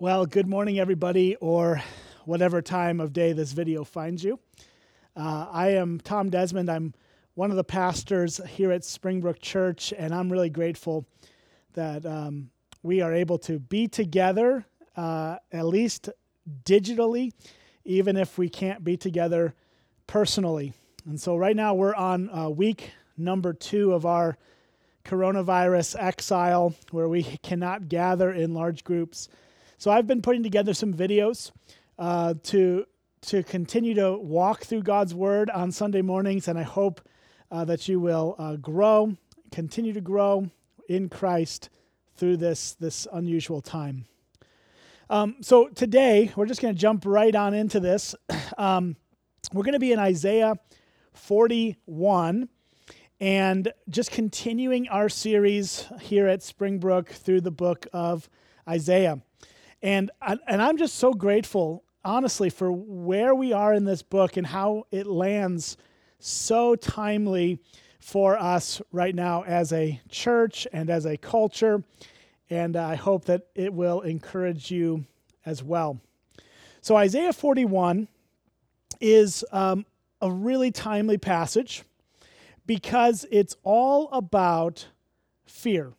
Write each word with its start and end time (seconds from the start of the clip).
Well, 0.00 0.26
good 0.26 0.46
morning, 0.46 0.78
everybody, 0.78 1.34
or 1.40 1.82
whatever 2.24 2.62
time 2.62 3.00
of 3.00 3.12
day 3.12 3.32
this 3.32 3.50
video 3.50 3.82
finds 3.82 4.22
you. 4.22 4.38
Uh, 5.16 5.48
I 5.50 5.70
am 5.70 5.98
Tom 5.98 6.30
Desmond. 6.30 6.70
I'm 6.70 6.94
one 7.34 7.50
of 7.50 7.56
the 7.56 7.64
pastors 7.64 8.40
here 8.46 8.70
at 8.70 8.84
Springbrook 8.84 9.40
Church, 9.40 9.92
and 9.98 10.14
I'm 10.14 10.30
really 10.30 10.50
grateful 10.50 11.04
that 11.72 12.06
um, 12.06 12.50
we 12.84 13.00
are 13.00 13.12
able 13.12 13.38
to 13.38 13.58
be 13.58 13.88
together, 13.88 14.64
uh, 14.94 15.38
at 15.50 15.66
least 15.66 16.10
digitally, 16.62 17.32
even 17.84 18.16
if 18.16 18.38
we 18.38 18.48
can't 18.48 18.84
be 18.84 18.96
together 18.96 19.52
personally. 20.06 20.74
And 21.06 21.20
so, 21.20 21.34
right 21.34 21.56
now, 21.56 21.74
we're 21.74 21.96
on 21.96 22.30
uh, 22.30 22.48
week 22.48 22.92
number 23.16 23.52
two 23.52 23.94
of 23.94 24.06
our 24.06 24.38
coronavirus 25.04 25.96
exile, 25.98 26.72
where 26.92 27.08
we 27.08 27.24
cannot 27.42 27.88
gather 27.88 28.30
in 28.30 28.54
large 28.54 28.84
groups. 28.84 29.28
So 29.80 29.92
I've 29.92 30.08
been 30.08 30.22
putting 30.22 30.42
together 30.42 30.74
some 30.74 30.92
videos 30.92 31.52
uh, 32.00 32.34
to 32.44 32.84
to 33.20 33.44
continue 33.44 33.94
to 33.94 34.18
walk 34.18 34.64
through 34.64 34.82
God's 34.82 35.14
Word 35.14 35.50
on 35.50 35.70
Sunday 35.70 36.02
mornings, 36.02 36.48
and 36.48 36.58
I 36.58 36.64
hope 36.64 37.00
uh, 37.52 37.64
that 37.64 37.88
you 37.88 38.00
will 38.00 38.34
uh, 38.38 38.56
grow, 38.56 39.16
continue 39.52 39.92
to 39.92 40.00
grow 40.00 40.50
in 40.88 41.08
Christ 41.08 41.70
through 42.16 42.38
this 42.38 42.72
this 42.74 43.06
unusual 43.12 43.60
time. 43.60 44.06
Um, 45.10 45.36
so 45.42 45.68
today 45.68 46.32
we're 46.34 46.46
just 46.46 46.60
going 46.60 46.74
to 46.74 46.80
jump 46.80 47.04
right 47.06 47.34
on 47.34 47.54
into 47.54 47.80
this. 47.80 48.14
Um, 48.56 48.96
we're 49.52 49.62
going 49.62 49.74
to 49.74 49.78
be 49.78 49.92
in 49.92 50.00
Isaiah 50.00 50.54
41 51.12 52.48
and 53.20 53.72
just 53.88 54.10
continuing 54.10 54.88
our 54.88 55.08
series 55.08 55.86
here 56.00 56.26
at 56.26 56.42
Springbrook 56.42 57.10
through 57.10 57.42
the 57.42 57.52
book 57.52 57.86
of 57.92 58.28
Isaiah. 58.68 59.22
And, 59.82 60.10
and 60.20 60.60
I'm 60.60 60.76
just 60.76 60.96
so 60.96 61.12
grateful, 61.12 61.84
honestly, 62.04 62.50
for 62.50 62.72
where 62.72 63.34
we 63.34 63.52
are 63.52 63.72
in 63.72 63.84
this 63.84 64.02
book 64.02 64.36
and 64.36 64.46
how 64.46 64.86
it 64.90 65.06
lands 65.06 65.76
so 66.18 66.74
timely 66.74 67.60
for 68.00 68.36
us 68.38 68.82
right 68.90 69.14
now 69.14 69.44
as 69.44 69.72
a 69.72 70.00
church 70.08 70.66
and 70.72 70.90
as 70.90 71.04
a 71.04 71.16
culture. 71.16 71.84
And 72.50 72.76
I 72.76 72.96
hope 72.96 73.26
that 73.26 73.46
it 73.54 73.72
will 73.72 74.00
encourage 74.00 74.70
you 74.70 75.04
as 75.44 75.62
well. 75.62 76.00
So, 76.80 76.96
Isaiah 76.96 77.32
41 77.32 78.08
is 79.00 79.44
um, 79.52 79.84
a 80.20 80.30
really 80.30 80.70
timely 80.70 81.18
passage 81.18 81.84
because 82.66 83.26
it's 83.30 83.56
all 83.62 84.08
about 84.12 84.86
fear. 85.46 85.92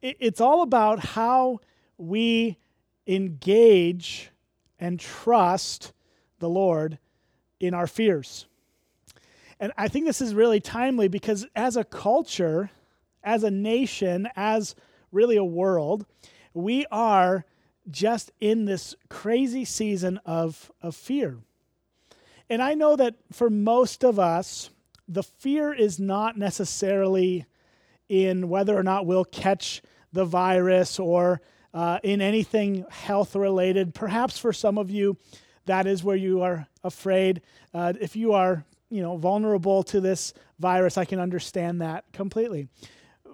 It's 0.00 0.40
all 0.40 0.62
about 0.62 0.98
how 1.00 1.60
we 1.96 2.58
engage 3.06 4.30
and 4.78 4.98
trust 4.98 5.92
the 6.38 6.48
Lord 6.48 6.98
in 7.60 7.74
our 7.74 7.86
fears. 7.86 8.46
And 9.60 9.72
I 9.76 9.88
think 9.88 10.06
this 10.06 10.20
is 10.20 10.34
really 10.34 10.60
timely 10.60 11.08
because 11.08 11.46
as 11.54 11.76
a 11.76 11.84
culture, 11.84 12.70
as 13.22 13.44
a 13.44 13.50
nation, 13.50 14.28
as 14.36 14.74
really 15.12 15.36
a 15.36 15.44
world, 15.44 16.06
we 16.52 16.86
are 16.90 17.44
just 17.90 18.32
in 18.40 18.64
this 18.64 18.94
crazy 19.08 19.64
season 19.64 20.18
of, 20.24 20.70
of 20.82 20.94
fear. 20.96 21.38
And 22.50 22.62
I 22.62 22.74
know 22.74 22.96
that 22.96 23.16
for 23.32 23.48
most 23.50 24.04
of 24.04 24.18
us, 24.18 24.70
the 25.08 25.22
fear 25.22 25.72
is 25.72 25.98
not 25.98 26.36
necessarily 26.36 27.46
in 28.08 28.48
whether 28.48 28.76
or 28.76 28.82
not 28.82 29.06
we'll 29.06 29.24
catch 29.24 29.82
the 30.12 30.24
virus 30.24 30.98
or 30.98 31.40
uh, 31.74 31.98
in 32.02 32.22
anything 32.22 32.86
health 32.88 33.34
related. 33.34 33.94
Perhaps 33.94 34.38
for 34.38 34.52
some 34.52 34.78
of 34.78 34.90
you, 34.90 35.16
that 35.66 35.86
is 35.86 36.04
where 36.04 36.16
you 36.16 36.40
are 36.42 36.66
afraid. 36.84 37.42
Uh, 37.74 37.92
if 38.00 38.14
you 38.14 38.32
are, 38.32 38.64
you 38.90 39.02
know, 39.02 39.16
vulnerable 39.16 39.82
to 39.82 40.00
this 40.00 40.32
virus, 40.60 40.96
I 40.96 41.04
can 41.04 41.18
understand 41.18 41.80
that 41.80 42.04
completely. 42.12 42.68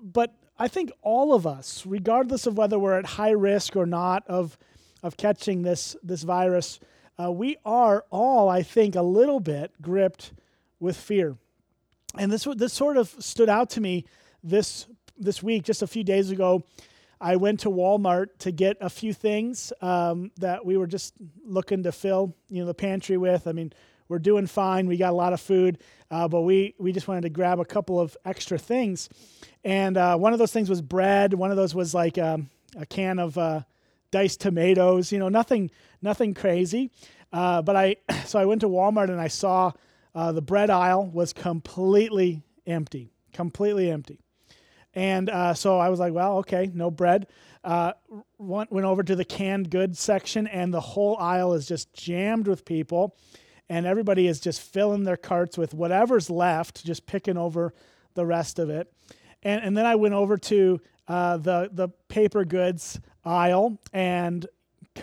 But 0.03 0.34
I 0.59 0.69
think 0.69 0.91
all 1.03 1.34
of 1.34 1.47
us, 1.47 1.84
regardless 1.87 2.47
of 2.47 2.56
whether 2.56 2.79
we're 2.79 2.99
at 2.99 3.05
high 3.05 3.31
risk 3.31 3.77
or 3.77 3.87
not 3.87 4.27
of 4.27 4.56
of 5.03 5.17
catching 5.17 5.62
this 5.62 5.97
this 6.03 6.23
virus, 6.23 6.81
uh, 7.19 7.31
we 7.31 7.56
are 7.65 8.05
all, 8.11 8.49
I 8.49 8.62
think, 8.62 8.95
a 8.95 9.03
little 9.03 9.41
bit 9.41 9.73
gripped 9.81 10.33
with 10.79 10.97
fear. 10.97 11.37
And 12.17 12.33
this 12.33 12.47
this 12.56 12.73
sort 12.73 12.97
of 12.97 13.15
stood 13.19 13.49
out 13.49 13.71
to 13.71 13.81
me 13.81 14.05
this 14.43 14.87
this 15.19 15.43
week, 15.43 15.65
just 15.65 15.83
a 15.83 15.87
few 15.87 16.05
days 16.05 16.31
ago. 16.31 16.62
I 17.20 17.36
went 17.36 17.60
to 17.60 17.70
Walmart 17.70 18.28
to 18.41 18.50
get 18.50 18.78
a 18.81 18.88
few 18.88 19.12
things 19.12 19.72
um, 19.82 20.31
that 20.38 20.64
we 20.64 20.76
were 20.76 20.86
just 20.86 21.14
looking 21.44 21.82
to 21.82 21.92
fill, 21.92 22.34
you 22.48 22.60
know, 22.60 22.66
the 22.66 22.75
pantry 22.75 23.19
with. 23.19 23.47
I 23.47 23.53
mean, 23.53 23.72
we're 24.08 24.19
doing 24.19 24.47
fine. 24.47 24.86
We 24.86 24.97
got 24.97 25.10
a 25.10 25.16
lot 25.16 25.32
of 25.32 25.41
food, 25.41 25.78
uh, 26.10 26.26
but 26.28 26.42
we 26.42 26.75
we 26.78 26.92
just 26.92 27.06
wanted 27.06 27.22
to 27.22 27.31
grab 27.31 27.60
a 27.60 27.64
couple 27.64 28.00
of 28.00 28.16
extra 28.25 28.58
things. 28.58 29.08
And 29.62 29.97
uh, 29.97 30.16
one 30.16 30.32
of 30.32 30.38
those 30.38 30.53
things 30.53 30.69
was 30.69 30.82
bread. 30.82 31.34
One 31.34 31.50
of 31.50 31.56
those 31.56 31.75
was 31.75 31.94
like 31.94 32.19
um, 32.19 32.48
a 32.76 32.86
can 32.86 33.19
of 33.19 33.37
uh, 33.37 33.60
diced 34.10 34.41
tomatoes. 34.41 35.12
You 35.12 35.19
know, 35.19 35.28
nothing 35.28 35.70
nothing 36.02 36.34
crazy. 36.34 36.91
Uh, 37.32 37.62
but 37.62 37.76
I 37.76 37.97
so 38.25 38.38
I 38.38 38.47
went 38.47 38.62
to 38.62 38.69
Walmart 38.69 39.10
and 39.10 39.20
I 39.20 39.28
saw 39.28 39.72
uh, 40.14 40.32
the 40.32 40.42
bread 40.42 40.70
aisle 40.70 41.06
was 41.06 41.32
completely 41.32 42.42
empty, 42.66 43.12
completely 43.32 43.91
empty. 43.91 44.20
And 44.95 45.31
uh, 45.31 45.55
so 45.55 45.78
I 45.78 45.89
was 45.89 46.01
like, 46.01 46.12
well, 46.12 46.39
okay, 46.39 46.71
no 46.73 46.91
bread. 46.91 47.27
Uh, 47.62 47.93
went, 48.39 48.71
over 48.73 49.03
to 49.03 49.15
the 49.15 49.25
canned 49.25 49.71
goods 49.71 50.01
section, 50.01 50.47
and 50.47 50.73
the 50.73 50.81
whole 50.81 51.17
aisle 51.19 51.53
is 51.53 51.67
just 51.67 51.93
jammed 51.93 52.49
with 52.49 52.65
people. 52.65 53.17
And 53.69 53.87
everybody 53.87 54.27
is 54.27 54.41
just 54.41 54.61
filling 54.61 55.05
their 55.05 55.17
carts 55.17 55.56
with 55.56 55.75
whatever's 55.75 56.29
left, 56.29 56.84
just 56.84 57.06
picking 57.06 57.37
over 57.37 57.73
the 58.15 58.27
rest 58.27 58.59
of 58.59 58.71
it. 58.71 58.93
And, 59.43 59.62
and 59.62 59.77
then 59.77 59.87
I 59.87 59.95
went 59.95 60.15
over 60.15 60.37
to 60.37 60.81
uh, 61.06 61.37
the, 61.37 61.71
the 61.73 61.89
paper 62.09 62.45
goods 62.45 62.99
aisle, 63.25 63.79
and 63.93 64.47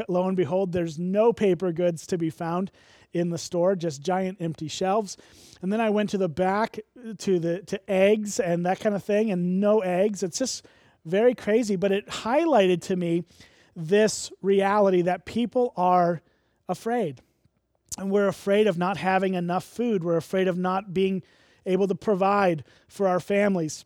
lo 0.07 0.27
and 0.27 0.35
behold, 0.35 0.71
there's 0.71 0.99
no 0.99 1.31
paper 1.31 1.71
goods 1.71 2.07
to 2.07 2.17
be 2.17 2.29
found 2.29 2.71
in 3.19 3.29
the 3.29 3.37
store, 3.37 3.75
just 3.75 4.01
giant 4.01 4.37
empty 4.41 4.67
shelves. 4.67 5.17
And 5.61 5.71
then 5.71 5.81
I 5.81 5.89
went 5.89 6.09
to 6.11 6.17
the 6.17 6.29
back 6.29 6.79
to 7.19 7.39
the 7.39 7.61
to 7.63 7.89
eggs 7.89 8.39
and 8.39 8.65
that 8.65 8.79
kind 8.79 8.95
of 8.95 9.03
thing, 9.03 9.31
and 9.31 9.59
no 9.59 9.79
eggs. 9.79 10.23
It's 10.23 10.37
just 10.37 10.65
very 11.05 11.33
crazy, 11.33 11.75
but 11.75 11.91
it 11.91 12.07
highlighted 12.07 12.81
to 12.83 12.95
me 12.95 13.23
this 13.75 14.31
reality 14.41 15.03
that 15.03 15.25
people 15.25 15.73
are 15.77 16.21
afraid. 16.67 17.21
And 17.97 18.11
we're 18.11 18.27
afraid 18.27 18.67
of 18.67 18.77
not 18.77 18.97
having 18.97 19.33
enough 19.33 19.63
food. 19.63 20.03
We're 20.03 20.17
afraid 20.17 20.47
of 20.47 20.57
not 20.57 20.93
being 20.93 21.23
able 21.65 21.87
to 21.87 21.95
provide 21.95 22.63
for 22.87 23.07
our 23.07 23.19
families. 23.19 23.83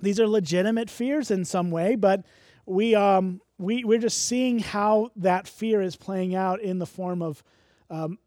These 0.00 0.20
are 0.20 0.26
legitimate 0.26 0.90
fears 0.90 1.30
in 1.30 1.44
some 1.44 1.70
way, 1.70 1.94
but 1.94 2.24
we, 2.66 2.94
um, 2.94 3.40
we, 3.58 3.84
we're 3.84 3.98
just 3.98 4.26
seeing 4.26 4.58
how 4.60 5.10
that 5.16 5.46
fear 5.46 5.82
is 5.82 5.96
playing 5.96 6.34
out 6.34 6.60
in 6.60 6.78
the 6.78 6.86
form 6.86 7.22
of 7.22 7.42
um, 7.90 8.18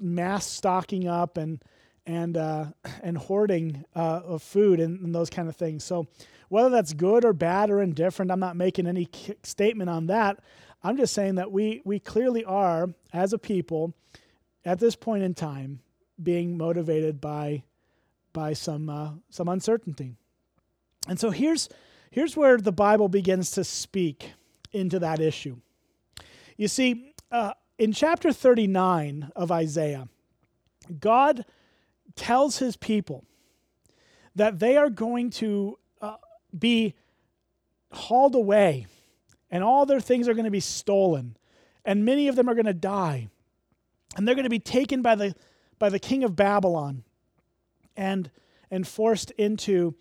mass 0.00 0.46
stocking 0.46 1.08
up 1.08 1.36
and 1.36 1.62
and 2.06 2.36
uh, 2.36 2.66
and 3.02 3.16
hoarding 3.16 3.84
uh, 3.96 4.20
of 4.24 4.42
food 4.42 4.80
and, 4.80 5.00
and, 5.00 5.14
those 5.14 5.30
kind 5.30 5.48
of 5.48 5.56
things. 5.56 5.84
So 5.84 6.06
whether 6.48 6.68
that's 6.68 6.92
good 6.92 7.24
or 7.24 7.32
bad 7.32 7.70
or 7.70 7.80
indifferent, 7.80 8.30
I'm 8.30 8.40
not 8.40 8.56
making 8.56 8.86
any 8.86 9.08
statement 9.42 9.88
on 9.88 10.06
that. 10.08 10.40
I'm 10.82 10.96
just 10.96 11.14
saying 11.14 11.36
that 11.36 11.50
we 11.50 11.80
we 11.84 11.98
clearly 11.98 12.44
are 12.44 12.90
as 13.12 13.32
a 13.32 13.38
people 13.38 13.94
at 14.64 14.78
this 14.78 14.96
point 14.96 15.22
in 15.22 15.34
time 15.34 15.80
being 16.22 16.56
motivated 16.56 17.20
by 17.20 17.62
by 18.32 18.52
some 18.52 18.90
uh, 18.90 19.10
some 19.30 19.48
uncertainty. 19.48 20.14
And 21.08 21.18
so 21.18 21.30
here's 21.30 21.68
here's 22.10 22.36
where 22.36 22.58
the 22.58 22.72
Bible 22.72 23.08
begins 23.08 23.50
to 23.52 23.64
speak 23.64 24.32
into 24.72 24.98
that 24.98 25.20
issue. 25.20 25.56
You 26.56 26.68
see, 26.68 27.14
uh, 27.30 27.54
in 27.78 27.92
chapter 27.92 28.32
39 28.32 29.32
of 29.34 29.50
Isaiah, 29.50 30.08
God 31.00 31.44
tells 32.16 32.58
his 32.58 32.76
people 32.76 33.24
that 34.34 34.58
they 34.58 34.76
are 34.76 34.90
going 34.90 35.30
to 35.30 35.78
uh, 36.00 36.16
be 36.56 36.94
hauled 37.92 38.34
away 38.34 38.86
and 39.50 39.62
all 39.62 39.86
their 39.86 40.00
things 40.00 40.28
are 40.28 40.34
going 40.34 40.44
to 40.44 40.50
be 40.50 40.60
stolen 40.60 41.36
and 41.84 42.04
many 42.04 42.28
of 42.28 42.36
them 42.36 42.48
are 42.48 42.54
going 42.54 42.64
to 42.66 42.74
die. 42.74 43.28
And 44.16 44.26
they're 44.26 44.34
going 44.34 44.44
to 44.44 44.50
be 44.50 44.60
taken 44.60 45.02
by 45.02 45.14
the 45.14 45.34
by 45.78 45.88
the 45.88 45.98
king 45.98 46.22
of 46.22 46.36
Babylon 46.36 47.02
and 47.96 48.30
and 48.70 48.86
forced 48.86 49.32
into 49.32 49.94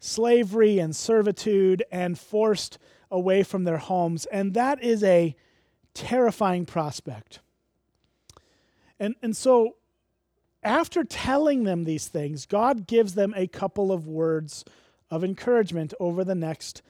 slavery 0.00 0.78
and 0.78 0.96
servitude 0.96 1.84
and 1.92 2.18
forced 2.18 2.78
away 3.10 3.42
from 3.42 3.64
their 3.64 3.78
homes. 3.78 4.26
And 4.26 4.54
that 4.54 4.82
is 4.82 5.04
a 5.04 5.36
terrifying 5.98 6.64
prospect. 6.64 7.40
And, 9.00 9.16
and 9.20 9.36
so, 9.36 9.76
after 10.62 11.02
telling 11.02 11.64
them 11.64 11.84
these 11.84 12.06
things, 12.06 12.46
God 12.46 12.86
gives 12.86 13.14
them 13.14 13.34
a 13.36 13.48
couple 13.48 13.90
of 13.90 14.06
words 14.06 14.64
of 15.10 15.24
encouragement 15.24 15.94
over 15.98 16.22
the 16.22 16.34
next 16.34 16.82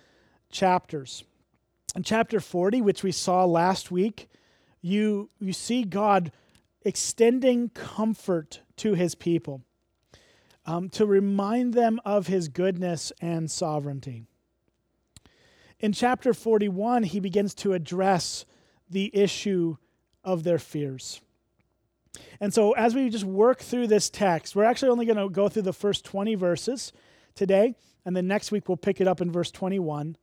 chapters. 0.50 1.25
In 1.96 2.02
chapter 2.02 2.38
40, 2.38 2.82
which 2.82 3.02
we 3.02 3.12
saw 3.12 3.44
last 3.44 3.90
week, 3.90 4.28
you, 4.82 5.31
you 5.38 5.52
see 5.52 5.84
God 5.84 6.31
extending 6.82 7.70
comfort 7.70 8.61
to 8.76 8.94
his 8.94 9.14
people 9.14 9.62
um, 10.66 10.90
to 10.90 11.06
remind 11.06 11.72
them 11.72 11.99
of 12.04 12.26
his 12.26 12.49
goodness 12.49 13.11
and 13.20 13.50
sovereignty. 13.50 14.25
In 15.81 15.93
chapter 15.93 16.34
41, 16.34 17.04
he 17.04 17.20
begins 17.20 17.54
to 17.56 17.72
address 17.72 18.44
the 18.90 19.11
issue 19.14 19.76
of 20.25 20.44
their 20.44 20.58
fears. 20.58 21.20
And 22.40 22.52
so, 22.52 22.73
as 22.73 22.94
we 22.94 23.08
just 23.11 23.25
work 23.25 23.61
through 23.61 23.88
this 23.88 24.11
text, 24.11 24.55
we're 24.55 24.64
actually 24.64 24.90
only 24.90 25.06
going 25.06 25.19
to 25.19 25.29
go 25.29 25.49
through 25.49 25.62
the 25.62 25.73
first 25.73 26.05
20 26.05 26.35
verses 26.35 26.93
today, 27.35 27.75
and 28.05 28.17
then 28.17 28.26
next 28.26 28.50
week 28.52 28.69
we'll 28.69 28.76
pick 28.76 29.00
it 29.00 29.08
up 29.08 29.20
in 29.20 29.31
verse 29.31 29.50
21. 29.50 30.17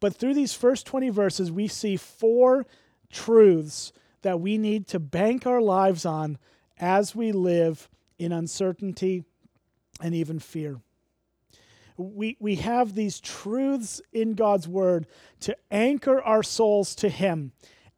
But 0.00 0.16
through 0.16 0.34
these 0.34 0.54
first 0.54 0.86
20 0.86 1.10
verses, 1.10 1.50
we 1.50 1.68
see 1.68 1.96
four 1.96 2.66
truths 3.10 3.92
that 4.22 4.40
we 4.40 4.58
need 4.58 4.88
to 4.88 4.98
bank 4.98 5.46
our 5.46 5.60
lives 5.60 6.04
on 6.04 6.38
as 6.78 7.14
we 7.14 7.32
live 7.32 7.88
in 8.18 8.32
uncertainty 8.32 9.24
and 10.00 10.14
even 10.14 10.38
fear. 10.38 10.80
We, 11.96 12.36
we 12.40 12.56
have 12.56 12.94
these 12.94 13.20
truths 13.20 14.02
in 14.12 14.34
God's 14.34 14.66
word 14.66 15.06
to 15.40 15.56
anchor 15.70 16.20
our 16.20 16.42
souls 16.42 16.94
to 16.96 17.08
Him 17.08 17.52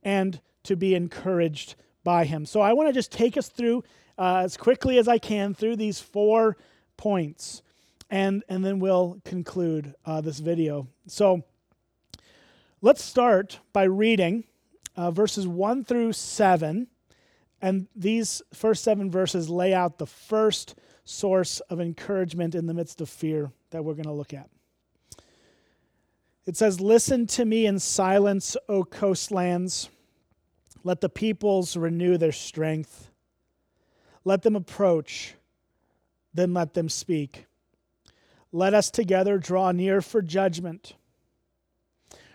and 0.06 0.40
to 0.62 0.76
be 0.76 0.94
encouraged 0.94 1.74
by 2.04 2.24
Him. 2.24 2.46
So 2.46 2.60
I 2.60 2.72
want 2.72 2.88
to 2.88 2.92
just 2.92 3.10
take 3.10 3.36
us 3.36 3.48
through 3.48 3.82
uh, 4.16 4.36
as 4.36 4.56
quickly 4.56 4.98
as 4.98 5.08
I 5.08 5.18
can 5.18 5.52
through 5.52 5.76
these 5.76 6.00
four 6.00 6.56
points, 6.96 7.62
and, 8.08 8.44
and 8.48 8.64
then 8.64 8.78
we'll 8.78 9.20
conclude 9.24 9.94
uh, 10.06 10.20
this 10.20 10.38
video. 10.38 10.86
So 11.08 11.42
let's 12.80 13.02
start 13.02 13.58
by 13.72 13.82
reading 13.82 14.44
uh, 14.96 15.10
verses 15.10 15.46
1 15.46 15.84
through 15.84 16.12
7. 16.12 16.86
And 17.60 17.88
these 17.96 18.42
first 18.54 18.84
seven 18.84 19.10
verses 19.10 19.50
lay 19.50 19.74
out 19.74 19.98
the 19.98 20.06
first 20.06 20.76
source 21.04 21.60
of 21.60 21.80
encouragement 21.80 22.54
in 22.54 22.66
the 22.66 22.74
midst 22.74 23.00
of 23.00 23.08
fear 23.08 23.50
that 23.70 23.84
we're 23.84 23.94
going 23.94 24.04
to 24.04 24.12
look 24.12 24.32
at. 24.32 24.48
It 26.46 26.56
says, 26.56 26.80
Listen 26.80 27.26
to 27.28 27.44
me 27.44 27.66
in 27.66 27.80
silence, 27.80 28.56
O 28.68 28.84
coastlands. 28.84 29.90
Let 30.86 31.00
the 31.00 31.08
peoples 31.08 31.76
renew 31.76 32.16
their 32.16 32.30
strength. 32.30 33.10
Let 34.24 34.42
them 34.42 34.54
approach, 34.54 35.34
then 36.32 36.54
let 36.54 36.74
them 36.74 36.88
speak. 36.88 37.46
Let 38.52 38.72
us 38.72 38.88
together 38.88 39.36
draw 39.36 39.72
near 39.72 40.00
for 40.00 40.22
judgment. 40.22 40.94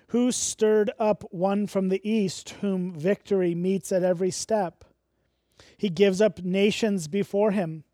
Who 0.07 0.33
stirred 0.33 0.91
up 0.99 1.23
one 1.31 1.65
from 1.65 1.87
the 1.87 2.01
east, 2.03 2.49
whom 2.59 2.91
victory 2.91 3.55
meets 3.55 3.89
at 3.93 4.03
every 4.03 4.31
step? 4.31 4.83
He 5.77 5.87
gives 5.87 6.19
up 6.19 6.43
nations 6.43 7.07
before 7.07 7.51
him, 7.51 7.85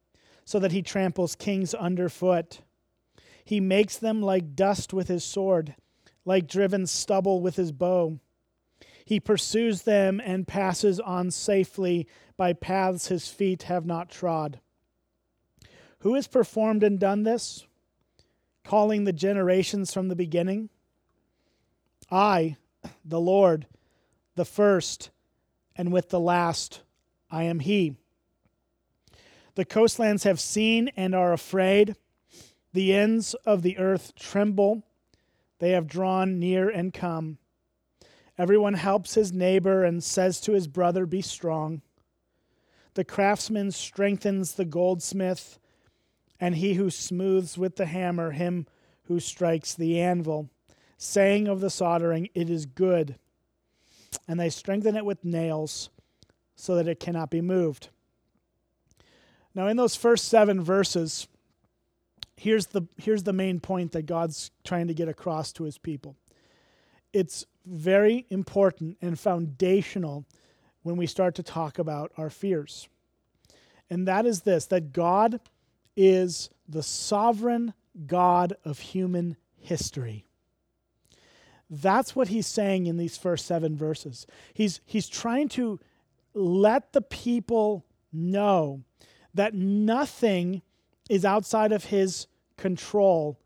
so 0.43 0.57
that 0.57 0.71
he 0.71 0.81
tramples 0.81 1.35
kings 1.35 1.75
underfoot. 1.75 2.61
He 3.45 3.59
makes 3.59 3.95
them 3.95 4.23
like 4.23 4.55
dust 4.55 4.91
with 4.91 5.07
his 5.07 5.23
sword, 5.23 5.75
like 6.25 6.47
driven 6.47 6.87
stubble 6.87 7.41
with 7.41 7.57
his 7.57 7.71
bow. 7.71 8.19
He 9.07 9.21
pursues 9.21 9.83
them 9.83 10.19
and 10.19 10.45
passes 10.45 10.99
on 10.99 11.31
safely 11.31 12.09
by 12.35 12.51
paths 12.51 13.07
his 13.07 13.29
feet 13.29 13.63
have 13.63 13.85
not 13.85 14.09
trod. 14.09 14.59
Who 15.99 16.15
has 16.15 16.27
performed 16.27 16.83
and 16.83 16.99
done 16.99 17.23
this, 17.23 17.65
calling 18.65 19.05
the 19.05 19.13
generations 19.13 19.93
from 19.93 20.09
the 20.09 20.15
beginning? 20.17 20.67
I, 22.11 22.57
the 23.05 23.21
Lord, 23.21 23.67
the 24.35 24.43
first, 24.43 25.09
and 25.73 25.93
with 25.93 26.09
the 26.09 26.19
last, 26.19 26.81
I 27.31 27.43
am 27.43 27.61
He. 27.61 27.95
The 29.55 29.63
coastlands 29.63 30.23
have 30.23 30.41
seen 30.41 30.89
and 30.97 31.15
are 31.15 31.31
afraid. 31.31 31.95
The 32.73 32.93
ends 32.93 33.35
of 33.45 33.61
the 33.61 33.77
earth 33.77 34.15
tremble. 34.15 34.83
They 35.59 35.71
have 35.71 35.87
drawn 35.87 36.39
near 36.39 36.67
and 36.67 36.93
come. 36.93 37.37
Everyone 38.37 38.75
helps 38.75 39.15
his 39.15 39.33
neighbor 39.33 39.83
and 39.83 40.03
says 40.03 40.39
to 40.41 40.53
his 40.53 40.67
brother, 40.67 41.05
Be 41.05 41.21
strong. 41.21 41.81
The 42.93 43.03
craftsman 43.03 43.71
strengthens 43.71 44.53
the 44.53 44.65
goldsmith, 44.65 45.59
and 46.39 46.55
he 46.55 46.75
who 46.75 46.89
smooths 46.89 47.57
with 47.57 47.75
the 47.75 47.85
hammer 47.85 48.31
him 48.31 48.67
who 49.03 49.19
strikes 49.19 49.73
the 49.73 49.99
anvil 49.99 50.49
saying 50.97 51.47
of 51.47 51.61
the 51.61 51.69
soldering, 51.69 52.29
It 52.33 52.49
is 52.49 52.65
good. 52.65 53.15
And 54.27 54.39
they 54.39 54.49
strengthen 54.49 54.95
it 54.95 55.05
with 55.05 55.23
nails 55.23 55.89
so 56.55 56.75
that 56.75 56.87
it 56.87 56.99
cannot 56.99 57.29
be 57.29 57.41
moved. 57.41 57.89
Now, 59.53 59.67
in 59.67 59.77
those 59.77 59.95
first 59.95 60.25
seven 60.25 60.63
verses, 60.63 61.27
here's 62.35 62.67
the, 62.67 62.83
here's 62.97 63.23
the 63.23 63.33
main 63.33 63.59
point 63.59 63.91
that 63.93 64.05
God's 64.05 64.51
trying 64.63 64.87
to 64.87 64.93
get 64.93 65.07
across 65.07 65.51
to 65.53 65.63
his 65.63 65.77
people. 65.77 66.15
It's 67.13 67.45
very 67.65 68.25
important 68.29 68.97
and 69.01 69.19
foundational 69.19 70.25
when 70.83 70.97
we 70.97 71.07
start 71.07 71.35
to 71.35 71.43
talk 71.43 71.79
about 71.79 72.11
our 72.17 72.29
fears. 72.29 72.87
And 73.89 74.07
that 74.07 74.25
is 74.25 74.41
this 74.41 74.65
that 74.67 74.93
God 74.93 75.39
is 75.95 76.49
the 76.67 76.83
sovereign 76.83 77.73
God 78.05 78.53
of 78.63 78.79
human 78.79 79.37
history. 79.57 80.25
That's 81.69 82.15
what 82.15 82.29
he's 82.29 82.47
saying 82.47 82.87
in 82.87 82.97
these 82.97 83.17
first 83.17 83.45
seven 83.45 83.75
verses. 83.75 84.25
He's, 84.53 84.79
he's 84.85 85.09
trying 85.09 85.49
to 85.49 85.79
let 86.33 86.93
the 86.93 87.01
people 87.01 87.85
know 88.13 88.83
that 89.33 89.53
nothing 89.53 90.61
is 91.09 91.25
outside 91.25 91.71
of 91.71 91.85
his 91.85 92.27
control, 92.57 93.39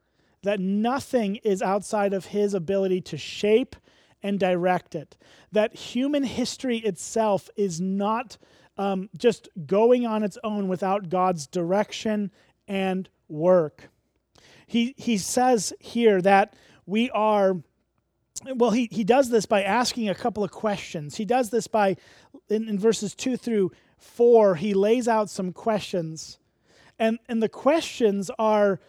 that 0.44 0.60
nothing 0.60 1.38
is 1.38 1.62
outside 1.62 2.14
of 2.14 2.26
his 2.26 2.54
ability 2.54 3.02
to 3.02 3.18
shape 3.18 3.76
and 4.24 4.40
direct 4.40 4.96
it, 4.96 5.18
that 5.52 5.76
human 5.76 6.24
history 6.24 6.78
itself 6.78 7.50
is 7.56 7.82
not 7.82 8.38
um, 8.78 9.10
just 9.18 9.50
going 9.66 10.06
on 10.06 10.24
its 10.24 10.38
own 10.44 10.68
without 10.68 11.10
God's 11.10 11.48
direction 11.48 12.32
and 12.68 13.10
work. 13.28 13.90
He, 14.68 14.94
he 14.98 15.18
says 15.18 15.74
here 15.80 16.22
that 16.22 16.54
we 16.86 17.10
are 17.12 17.58
well, 18.56 18.72
he, 18.72 18.88
he 18.92 19.04
does 19.04 19.30
this 19.30 19.46
by 19.46 19.62
asking 19.62 20.10
a 20.10 20.16
couple 20.16 20.44
of 20.44 20.52
questions. 20.52 21.16
He 21.16 21.26
does 21.26 21.52
this 21.52 21.68
by, 21.68 21.98
in, 22.50 22.68
in 22.68 22.80
verses 22.80 23.14
2 23.14 23.38
through 23.38 23.72
4, 23.98 24.56
he 24.56 24.74
lays 24.74 25.08
out 25.08 25.30
some 25.30 25.54
questions. 25.54 26.40
And, 26.98 27.20
and 27.30 27.42
the 27.42 27.50
questions 27.50 28.32
are 28.40 28.80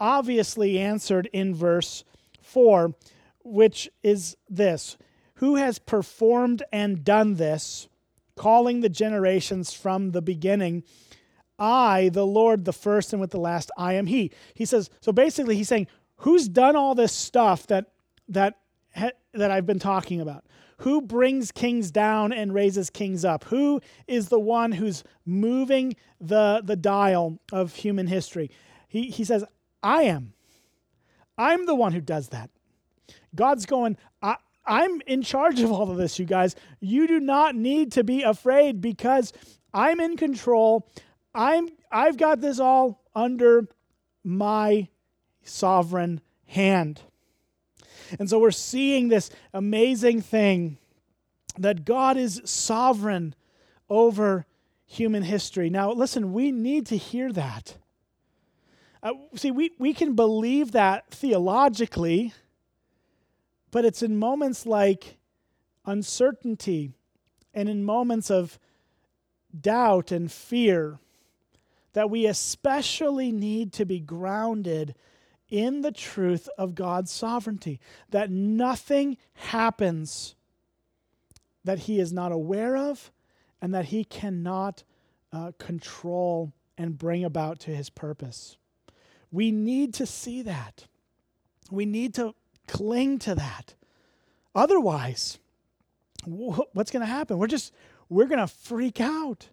obviously 0.00 0.78
answered 0.78 1.28
in 1.32 1.54
verse 1.54 2.04
4, 2.42 2.94
which 3.44 3.88
is 4.02 4.36
this 4.48 4.96
Who 5.34 5.56
has 5.56 5.78
performed 5.78 6.62
and 6.72 7.04
done 7.04 7.34
this, 7.34 7.88
calling 8.36 8.80
the 8.80 8.88
generations 8.88 9.72
from 9.72 10.10
the 10.10 10.22
beginning? 10.22 10.82
I, 11.58 12.08
the 12.10 12.26
Lord, 12.26 12.64
the 12.64 12.72
first, 12.72 13.12
and 13.12 13.20
with 13.20 13.32
the 13.32 13.40
last, 13.40 13.70
I 13.76 13.92
am 13.92 14.06
He. 14.06 14.30
He 14.54 14.64
says, 14.64 14.88
so 15.00 15.12
basically, 15.12 15.56
he's 15.56 15.68
saying, 15.68 15.88
Who's 16.16 16.48
done 16.48 16.76
all 16.76 16.94
this 16.94 17.12
stuff 17.12 17.66
that, 17.68 17.92
that 18.28 18.60
that 19.34 19.50
I've 19.50 19.66
been 19.66 19.78
talking 19.78 20.20
about. 20.20 20.44
Who 20.78 21.02
brings 21.02 21.52
kings 21.52 21.90
down 21.90 22.32
and 22.32 22.54
raises 22.54 22.90
kings 22.90 23.24
up? 23.24 23.44
Who 23.44 23.80
is 24.06 24.28
the 24.28 24.40
one 24.40 24.72
who's 24.72 25.04
moving 25.26 25.94
the, 26.20 26.62
the 26.64 26.76
dial 26.76 27.38
of 27.52 27.74
human 27.74 28.06
history? 28.06 28.50
He, 28.88 29.10
he 29.10 29.24
says, 29.24 29.44
I 29.82 30.02
am. 30.02 30.32
I'm 31.38 31.66
the 31.66 31.74
one 31.74 31.92
who 31.92 32.00
does 32.00 32.28
that. 32.28 32.50
God's 33.34 33.66
going, 33.66 33.96
I, 34.22 34.36
I'm 34.66 35.00
in 35.06 35.22
charge 35.22 35.60
of 35.60 35.72
all 35.72 35.90
of 35.90 35.96
this, 35.96 36.18
you 36.18 36.26
guys. 36.26 36.54
You 36.80 37.06
do 37.06 37.20
not 37.20 37.54
need 37.54 37.92
to 37.92 38.04
be 38.04 38.22
afraid 38.22 38.80
because 38.80 39.32
I'm 39.72 40.00
in 40.00 40.16
control. 40.16 40.88
I'm 41.34 41.68
I've 41.90 42.16
got 42.16 42.40
this 42.40 42.60
all 42.60 43.02
under 43.14 43.68
my 44.22 44.88
sovereign 45.42 46.20
hand. 46.46 47.00
And 48.18 48.28
so 48.28 48.38
we're 48.38 48.50
seeing 48.50 49.08
this 49.08 49.30
amazing 49.52 50.20
thing 50.22 50.78
that 51.58 51.84
God 51.84 52.16
is 52.16 52.40
sovereign 52.44 53.34
over 53.88 54.46
human 54.86 55.22
history. 55.22 55.70
Now, 55.70 55.92
listen, 55.92 56.32
we 56.32 56.50
need 56.50 56.86
to 56.86 56.96
hear 56.96 57.32
that. 57.32 57.76
Uh, 59.02 59.12
see, 59.34 59.50
we, 59.50 59.70
we 59.78 59.94
can 59.94 60.14
believe 60.14 60.72
that 60.72 61.10
theologically, 61.10 62.34
but 63.70 63.84
it's 63.84 64.02
in 64.02 64.18
moments 64.18 64.66
like 64.66 65.16
uncertainty 65.86 66.92
and 67.54 67.68
in 67.68 67.82
moments 67.82 68.30
of 68.30 68.58
doubt 69.58 70.12
and 70.12 70.30
fear 70.30 70.98
that 71.92 72.10
we 72.10 72.26
especially 72.26 73.32
need 73.32 73.72
to 73.72 73.84
be 73.84 73.98
grounded 73.98 74.94
in 75.48 75.80
the 75.80 75.90
truth 75.90 76.48
of 76.56 76.76
God's 76.76 77.10
sovereignty, 77.10 77.80
that 78.10 78.30
nothing 78.30 79.16
happens 79.34 80.36
that 81.64 81.80
he 81.80 81.98
is 81.98 82.12
not 82.12 82.30
aware 82.32 82.76
of 82.76 83.10
and 83.60 83.74
that 83.74 83.86
he 83.86 84.04
cannot 84.04 84.84
uh, 85.32 85.52
control 85.58 86.52
and 86.78 86.96
bring 86.96 87.24
about 87.24 87.58
to 87.60 87.74
his 87.74 87.90
purpose. 87.90 88.56
We 89.30 89.50
need 89.50 89.94
to 89.94 90.06
see 90.06 90.42
that. 90.42 90.86
We 91.70 91.84
need 91.84 92.14
to 92.14 92.34
cling 92.66 93.18
to 93.20 93.34
that. 93.34 93.74
Otherwise, 94.54 95.38
what's 96.24 96.90
going 96.90 97.00
to 97.00 97.06
happen? 97.06 97.38
We're 97.38 97.46
just, 97.46 97.72
we're 98.08 98.26
going 98.26 98.40
to 98.40 98.46
freak 98.46 99.00
out. 99.00 99.48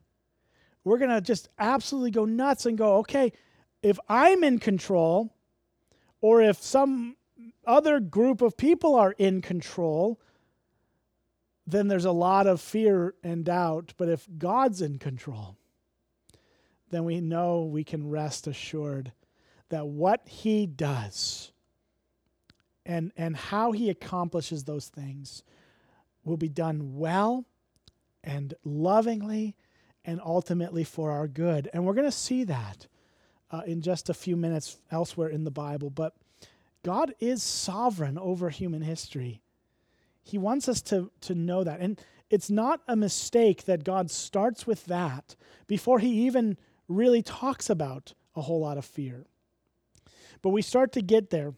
We're 0.83 0.97
going 0.97 1.11
to 1.11 1.21
just 1.21 1.49
absolutely 1.59 2.11
go 2.11 2.25
nuts 2.25 2.65
and 2.65 2.77
go, 2.77 2.97
okay, 2.97 3.33
if 3.83 3.99
I'm 4.09 4.43
in 4.43 4.59
control, 4.59 5.33
or 6.21 6.41
if 6.41 6.61
some 6.61 7.15
other 7.65 7.99
group 7.99 8.41
of 8.41 8.57
people 8.57 8.95
are 8.95 9.13
in 9.17 9.41
control, 9.41 10.19
then 11.65 11.87
there's 11.87 12.05
a 12.05 12.11
lot 12.11 12.47
of 12.47 12.61
fear 12.61 13.13
and 13.23 13.45
doubt. 13.45 13.93
But 13.97 14.09
if 14.09 14.27
God's 14.37 14.81
in 14.81 14.97
control, 14.97 15.57
then 16.89 17.03
we 17.03 17.19
know 17.19 17.63
we 17.63 17.83
can 17.83 18.09
rest 18.09 18.47
assured 18.47 19.11
that 19.69 19.87
what 19.87 20.21
He 20.27 20.65
does 20.65 21.51
and, 22.85 23.11
and 23.17 23.35
how 23.35 23.71
He 23.71 23.89
accomplishes 23.89 24.63
those 24.63 24.87
things 24.87 25.43
will 26.23 26.37
be 26.37 26.49
done 26.49 26.97
well 26.97 27.45
and 28.23 28.53
lovingly 28.63 29.55
and 30.05 30.21
ultimately 30.23 30.83
for 30.83 31.11
our 31.11 31.27
good. 31.27 31.69
And 31.73 31.85
we're 31.85 31.93
going 31.93 32.05
to 32.05 32.11
see 32.11 32.43
that 32.45 32.87
uh, 33.51 33.61
in 33.65 33.81
just 33.81 34.09
a 34.09 34.13
few 34.13 34.35
minutes 34.35 34.79
elsewhere 34.91 35.29
in 35.29 35.43
the 35.43 35.51
Bible. 35.51 35.89
But 35.89 36.13
God 36.83 37.13
is 37.19 37.43
sovereign 37.43 38.17
over 38.17 38.49
human 38.49 38.81
history. 38.81 39.41
He 40.23 40.37
wants 40.37 40.67
us 40.69 40.81
to, 40.83 41.11
to 41.21 41.35
know 41.35 41.63
that. 41.63 41.79
And 41.79 41.99
it's 42.29 42.49
not 42.49 42.81
a 42.87 42.95
mistake 42.95 43.65
that 43.65 43.83
God 43.83 44.11
starts 44.11 44.67
with 44.67 44.85
that 44.85 45.35
before 45.67 45.99
he 45.99 46.25
even 46.25 46.57
really 46.87 47.21
talks 47.21 47.69
about 47.69 48.13
a 48.35 48.41
whole 48.41 48.61
lot 48.61 48.77
of 48.77 48.85
fear. 48.85 49.25
But 50.41 50.49
we 50.49 50.61
start 50.61 50.91
to 50.93 51.01
get 51.01 51.29
there. 51.29 51.53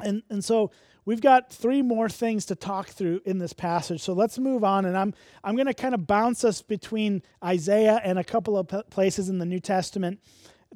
And, 0.00 0.22
and 0.28 0.44
so 0.44 0.70
we've 1.04 1.20
got 1.20 1.52
three 1.52 1.82
more 1.82 2.08
things 2.08 2.46
to 2.46 2.54
talk 2.54 2.88
through 2.88 3.20
in 3.24 3.38
this 3.38 3.52
passage. 3.52 4.02
So 4.02 4.12
let's 4.12 4.38
move 4.38 4.64
on. 4.64 4.84
And 4.84 4.96
I'm, 4.96 5.14
I'm 5.42 5.54
going 5.54 5.66
to 5.66 5.74
kind 5.74 5.94
of 5.94 6.06
bounce 6.06 6.44
us 6.44 6.62
between 6.62 7.22
Isaiah 7.42 8.00
and 8.02 8.18
a 8.18 8.24
couple 8.24 8.58
of 8.58 8.90
places 8.90 9.28
in 9.28 9.38
the 9.38 9.46
New 9.46 9.60
Testament 9.60 10.20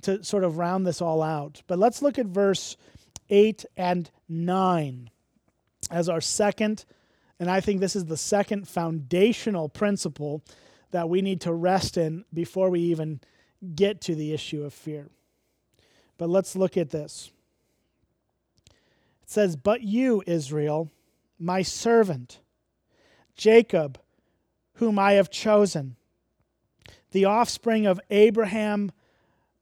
to 0.02 0.22
sort 0.22 0.44
of 0.44 0.58
round 0.58 0.86
this 0.86 1.02
all 1.02 1.22
out. 1.22 1.62
But 1.66 1.78
let's 1.78 2.02
look 2.02 2.18
at 2.18 2.26
verse 2.26 2.76
8 3.30 3.64
and 3.76 4.10
9 4.28 5.10
as 5.90 6.08
our 6.08 6.20
second, 6.20 6.84
and 7.40 7.50
I 7.50 7.60
think 7.60 7.80
this 7.80 7.96
is 7.96 8.04
the 8.04 8.16
second 8.16 8.68
foundational 8.68 9.68
principle 9.68 10.42
that 10.90 11.08
we 11.08 11.22
need 11.22 11.40
to 11.42 11.52
rest 11.52 11.96
in 11.96 12.24
before 12.32 12.70
we 12.70 12.80
even 12.80 13.20
get 13.74 14.00
to 14.02 14.14
the 14.14 14.32
issue 14.32 14.64
of 14.64 14.72
fear. 14.72 15.08
But 16.18 16.28
let's 16.28 16.56
look 16.56 16.76
at 16.76 16.90
this. 16.90 17.30
It 19.22 19.30
says, 19.30 19.56
But 19.56 19.82
you, 19.82 20.22
Israel, 20.26 20.90
my 21.38 21.62
servant, 21.62 22.40
Jacob, 23.36 23.98
whom 24.74 24.98
I 24.98 25.12
have 25.12 25.30
chosen, 25.30 25.96
the 27.12 27.24
offspring 27.24 27.86
of 27.86 28.00
Abraham, 28.10 28.92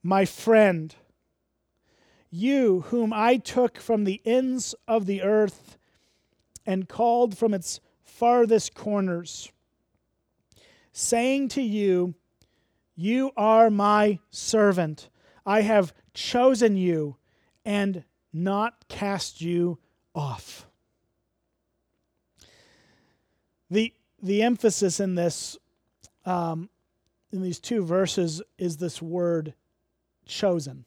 my 0.03 0.25
friend, 0.25 0.93
you 2.29 2.81
whom 2.87 3.13
I 3.13 3.37
took 3.37 3.77
from 3.77 4.03
the 4.03 4.21
ends 4.25 4.75
of 4.87 5.05
the 5.05 5.21
earth 5.21 5.77
and 6.65 6.89
called 6.89 7.37
from 7.37 7.53
its 7.53 7.79
farthest 8.03 8.73
corners, 8.73 9.51
saying 10.91 11.49
to 11.49 11.61
you, 11.61 12.15
You 12.95 13.31
are 13.37 13.69
my 13.69 14.19
servant. 14.29 15.09
I 15.45 15.61
have 15.61 15.93
chosen 16.17 16.75
you 16.75 17.15
and 17.63 18.03
not 18.33 18.87
cast 18.87 19.39
you 19.39 19.77
off. 20.15 20.65
The, 23.69 23.93
the 24.19 24.41
emphasis 24.41 24.99
in 24.99 25.13
this, 25.13 25.57
um, 26.25 26.69
in 27.31 27.43
these 27.43 27.59
two 27.59 27.83
verses, 27.83 28.41
is 28.57 28.77
this 28.77 28.99
word 28.99 29.53
chosen. 30.25 30.85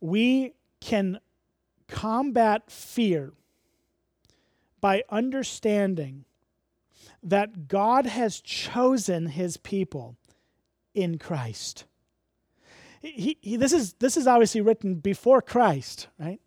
We 0.00 0.54
can 0.80 1.20
combat 1.86 2.70
fear 2.70 3.34
by 4.80 5.04
understanding 5.10 6.24
that 7.22 7.68
God 7.68 8.06
has 8.06 8.40
chosen 8.40 9.26
his 9.26 9.58
people 9.58 10.16
in 10.94 11.18
Christ. 11.18 11.84
He, 13.04 13.56
this, 13.56 13.72
is, 13.72 13.92
this 13.94 14.16
is 14.16 14.26
obviously 14.26 14.62
written 14.62 14.94
before 14.94 15.42
Christ, 15.42 16.08
right? 16.18 16.40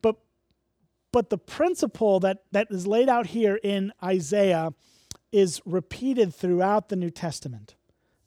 But, 0.00 0.16
but 1.10 1.30
the 1.30 1.38
principle 1.38 2.20
that, 2.20 2.44
that 2.52 2.68
is 2.70 2.86
laid 2.86 3.08
out 3.08 3.26
here 3.26 3.58
in 3.62 3.92
Isaiah 4.02 4.72
is 5.32 5.60
repeated 5.64 6.32
throughout 6.32 6.90
the 6.90 6.96
New 6.96 7.10
Testament 7.10 7.74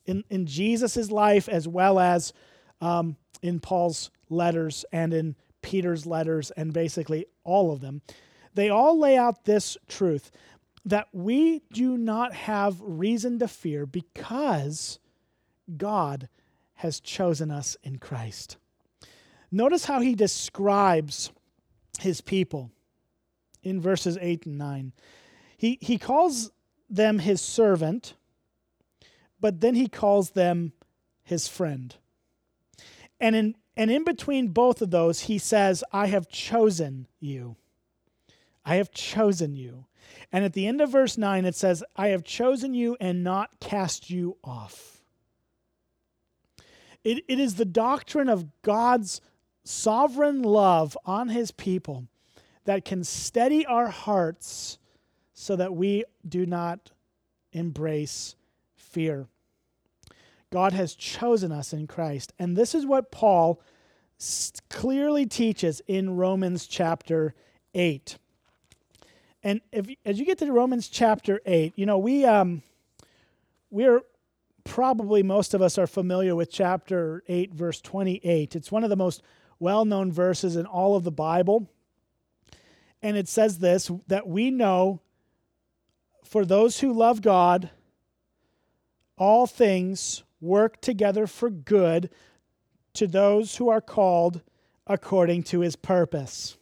in, 0.05 0.23
in 0.29 0.45
Jesus' 0.45 1.09
life 1.09 1.47
as 1.47 1.67
well 1.67 1.99
as 1.99 2.33
um, 2.81 3.15
in 3.41 3.61
Paul's 3.61 4.11
letters 4.29 4.83
and 4.91 5.13
in 5.13 5.35
Peter's 5.61 6.05
letters 6.05 6.51
and 6.51 6.73
basically 6.73 7.25
all 7.45 7.71
of 7.71 7.79
them. 7.79 8.01
They 8.53 8.69
all 8.69 8.99
lay 8.99 9.17
out 9.17 9.45
this 9.45 9.77
truth 9.87 10.31
that 10.85 11.07
we 11.13 11.61
do 11.71 11.97
not 11.97 12.33
have 12.33 12.81
reason 12.81 13.39
to 13.39 13.47
fear 13.47 13.85
because 13.85 14.99
God 15.77 16.27
has 16.83 16.99
chosen 16.99 17.49
us 17.49 17.75
in 17.83 17.97
Christ. 17.97 18.57
Notice 19.51 19.85
how 19.85 19.99
he 19.99 20.15
describes 20.15 21.31
his 21.99 22.21
people 22.21 22.71
in 23.63 23.81
verses 23.81 24.17
8 24.21 24.45
and 24.45 24.57
9. 24.57 24.93
He, 25.57 25.79
he 25.81 25.97
calls 25.97 26.51
them 26.89 27.19
his 27.19 27.41
servant 27.41 28.13
but 29.43 29.59
then 29.59 29.75
he 29.75 29.89
calls 29.89 30.29
them 30.29 30.71
his 31.21 31.49
friend. 31.49 31.93
And 33.19 33.35
in, 33.35 33.55
and 33.75 33.91
in 33.91 34.05
between 34.05 34.47
both 34.47 34.81
of 34.81 34.89
those, 34.89 35.23
he 35.23 35.37
says, 35.37 35.83
I 35.91 36.07
have 36.07 36.29
chosen 36.29 37.09
you. 37.19 37.57
I 38.63 38.77
have 38.77 38.91
chosen 38.91 39.57
you. 39.57 39.87
And 40.31 40.45
at 40.45 40.53
the 40.53 40.65
end 40.65 40.79
of 40.79 40.93
verse 40.93 41.17
9, 41.17 41.43
it 41.43 41.55
says, 41.55 41.83
I 41.97 42.07
have 42.07 42.23
chosen 42.23 42.73
you 42.73 42.95
and 43.01 43.21
not 43.21 43.59
cast 43.59 44.09
you 44.09 44.37
off. 44.45 45.02
It, 47.03 47.23
it 47.27 47.39
is 47.39 47.55
the 47.55 47.65
doctrine 47.65 48.29
of 48.29 48.47
God's 48.61 49.21
sovereign 49.63 50.41
love 50.41 50.97
on 51.05 51.29
his 51.29 51.51
people 51.51 52.07
that 52.65 52.85
can 52.85 53.03
steady 53.03 53.65
our 53.65 53.87
hearts 53.87 54.77
so 55.33 55.55
that 55.55 55.73
we 55.73 56.05
do 56.27 56.45
not 56.45 56.91
embrace 57.51 58.35
fear. 58.75 59.27
God 60.51 60.73
has 60.73 60.93
chosen 60.93 61.51
us 61.51 61.73
in 61.73 61.87
Christ. 61.87 62.31
And 62.37 62.55
this 62.55 62.75
is 62.75 62.85
what 62.85 63.11
Paul 63.11 63.59
clearly 64.69 65.25
teaches 65.25 65.81
in 65.87 66.15
Romans 66.15 66.67
chapter 66.67 67.33
8. 67.73 68.17
And 69.41 69.61
if, 69.71 69.87
as 70.05 70.19
you 70.19 70.25
get 70.25 70.37
to 70.37 70.51
Romans 70.51 70.87
chapter 70.87 71.41
8, 71.45 71.73
you 71.75 71.85
know, 71.85 71.97
we, 71.97 72.23
um, 72.23 72.61
we're 73.71 74.01
probably 74.63 75.23
most 75.23 75.53
of 75.53 75.61
us 75.61 75.77
are 75.77 75.87
familiar 75.87 76.35
with 76.35 76.51
chapter 76.51 77.23
8, 77.27 77.53
verse 77.53 77.81
28. 77.81 78.55
It's 78.55 78.71
one 78.71 78.83
of 78.83 78.89
the 78.89 78.95
most 78.95 79.21
well 79.59 79.85
known 79.85 80.11
verses 80.11 80.55
in 80.55 80.65
all 80.65 80.95
of 80.95 81.03
the 81.03 81.11
Bible. 81.11 81.69
And 83.01 83.17
it 83.17 83.27
says 83.27 83.59
this 83.59 83.91
that 84.07 84.27
we 84.27 84.51
know 84.51 85.01
for 86.23 86.45
those 86.45 86.79
who 86.79 86.93
love 86.93 87.21
God, 87.21 87.69
all 89.17 89.45
things 89.45 90.23
work 90.41 90.81
together 90.81 91.27
for 91.27 91.49
good 91.49 92.09
to 92.93 93.07
those 93.07 93.55
who 93.57 93.69
are 93.69 93.81
called 93.81 94.41
according 94.87 95.43
to 95.43 95.61
his 95.61 95.75
purpose. 95.75 96.57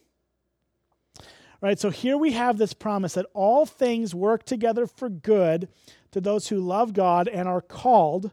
Right, 1.60 1.78
so 1.78 1.90
here 1.90 2.16
we 2.16 2.32
have 2.32 2.58
this 2.58 2.72
promise 2.72 3.14
that 3.14 3.26
all 3.34 3.66
things 3.66 4.14
work 4.14 4.44
together 4.44 4.86
for 4.86 5.08
good 5.08 5.68
to 6.12 6.20
those 6.20 6.48
who 6.48 6.60
love 6.60 6.92
God 6.92 7.28
and 7.28 7.48
are 7.48 7.60
called 7.60 8.30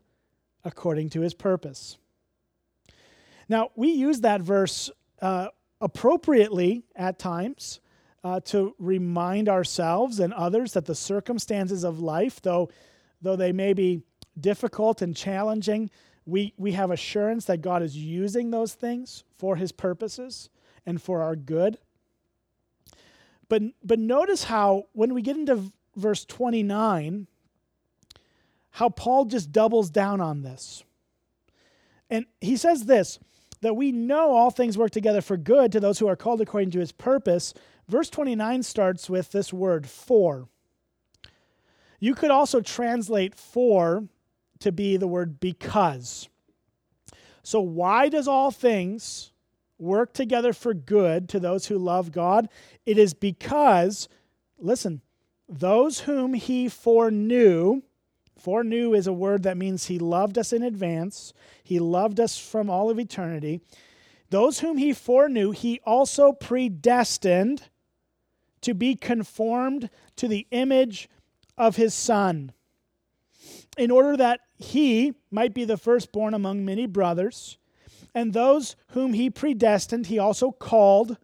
according 0.63 1.09
to 1.12 1.21
his 1.21 1.33
purpose. 1.33 1.98
Now, 3.48 3.71
we 3.75 3.89
use 3.89 4.21
that 4.21 4.41
verse 4.41 4.91
uh, 5.21 5.48
appropriately 5.81 6.83
at 6.95 7.17
times 7.17 7.79
uh, 8.24 8.41
to 8.41 8.75
remind 8.77 9.50
ourselves 9.50 10.19
and 10.19 10.33
others 10.33 10.74
that 10.74 10.86
the 10.86 10.95
circumstances 10.95 11.83
of 11.83 12.00
life, 12.00 12.41
though, 12.41 12.69
though 13.21 13.36
they 13.36 13.51
may 13.51 13.74
be 13.74 14.03
difficult 14.39 15.01
and 15.01 15.15
challenging, 15.15 15.89
we, 16.25 16.53
we 16.57 16.74
have 16.74 16.91
assurance 16.91 17.45
that 17.45 17.62
God 17.62 17.81
is 17.81 17.98
using 17.98 18.51
those 18.51 18.74
things 18.74 19.24
for 19.38 19.55
his 19.55 19.71
purposes 19.71 20.50
and 20.86 21.01
for 21.01 21.21
our 21.21 21.36
good. 21.36 21.77
But, 23.48 23.63
but 23.83 24.00
notice 24.00 24.43
how, 24.43 24.86
when 24.93 25.13
we 25.13 25.21
get 25.21 25.38
into 25.38 25.71
verse 25.95 26.24
29, 26.25 27.27
how 28.79 28.88
Paul 28.88 29.25
just 29.25 29.51
doubles 29.51 29.89
down 29.89 30.21
on 30.21 30.41
this. 30.41 30.86
And 32.09 32.25
he 32.39 32.55
says 32.55 32.86
this 32.86 33.19
that 33.59 33.75
we 33.75 33.91
know 33.91 34.31
all 34.31 34.51
things 34.51 34.77
work 34.77 34.91
together 34.91 35.19
for 35.19 35.36
good 35.36 35.74
to 35.74 35.81
those 35.81 36.00
who 36.00 36.07
are 36.07 36.15
called 36.15 36.39
according 36.39 36.71
to 36.71 36.79
his 36.79 36.93
purpose. 36.93 37.53
Verse 37.89 38.09
29 38.09 38.63
starts 38.63 39.09
with 39.09 39.33
this 39.33 39.51
word, 39.51 39.86
for. 39.86 40.48
You 42.00 42.15
could 42.15 42.31
also 42.31 42.62
translate 42.62 43.36
for 43.36 44.07
to 44.59 44.71
be 44.71 44.95
the 44.95 45.09
word 45.09 45.41
because. 45.41 46.29
So, 47.43 47.59
why 47.59 48.07
does 48.07 48.29
all 48.29 48.50
things 48.50 49.33
work 49.77 50.13
together 50.13 50.53
for 50.53 50.74
good 50.74 51.27
to 51.29 51.39
those 51.41 51.65
who 51.65 51.77
love 51.77 52.13
God? 52.13 52.48
It 52.86 52.98
is 52.98 53.13
because, 53.13 54.07
listen, 54.57 55.01
those 55.50 56.00
whom 56.00 56.33
he 56.33 56.69
foreknew, 56.69 57.81
foreknew 58.41 58.93
is 58.93 59.08
a 59.08 59.13
word 59.13 59.43
that 59.43 59.58
means 59.58 59.86
he 59.86 60.00
loved 60.00 60.38
us 60.38 60.53
in 60.53 60.63
advance, 60.63 61.34
he 61.63 61.79
loved 61.79 62.19
us 62.19 62.38
from 62.38 62.69
all 62.69 62.89
of 62.89 63.00
eternity. 63.00 63.62
Those 64.29 64.60
whom 64.60 64.77
he 64.77 64.93
foreknew, 64.93 65.51
he 65.51 65.79
also 65.86 66.31
predestined 66.34 67.63
to 68.62 68.74
be 68.74 68.96
conformed 68.96 69.89
to 70.17 70.27
the 70.27 70.48
image 70.51 71.10
of 71.58 71.75
his 71.77 71.93
Son, 71.93 72.51
in 73.77 73.91
order 73.91 74.17
that 74.17 74.41
he 74.58 75.13
might 75.31 75.53
be 75.53 75.65
the 75.65 75.77
firstborn 75.77 76.34
among 76.34 76.65
many 76.65 76.86
brothers. 76.86 77.58
And 78.13 78.34
those 78.34 78.75
whom 78.89 79.13
he 79.13 79.29
predestined, 79.29 80.08
he 80.08 80.19
also 80.19 80.51
called. 80.51 81.17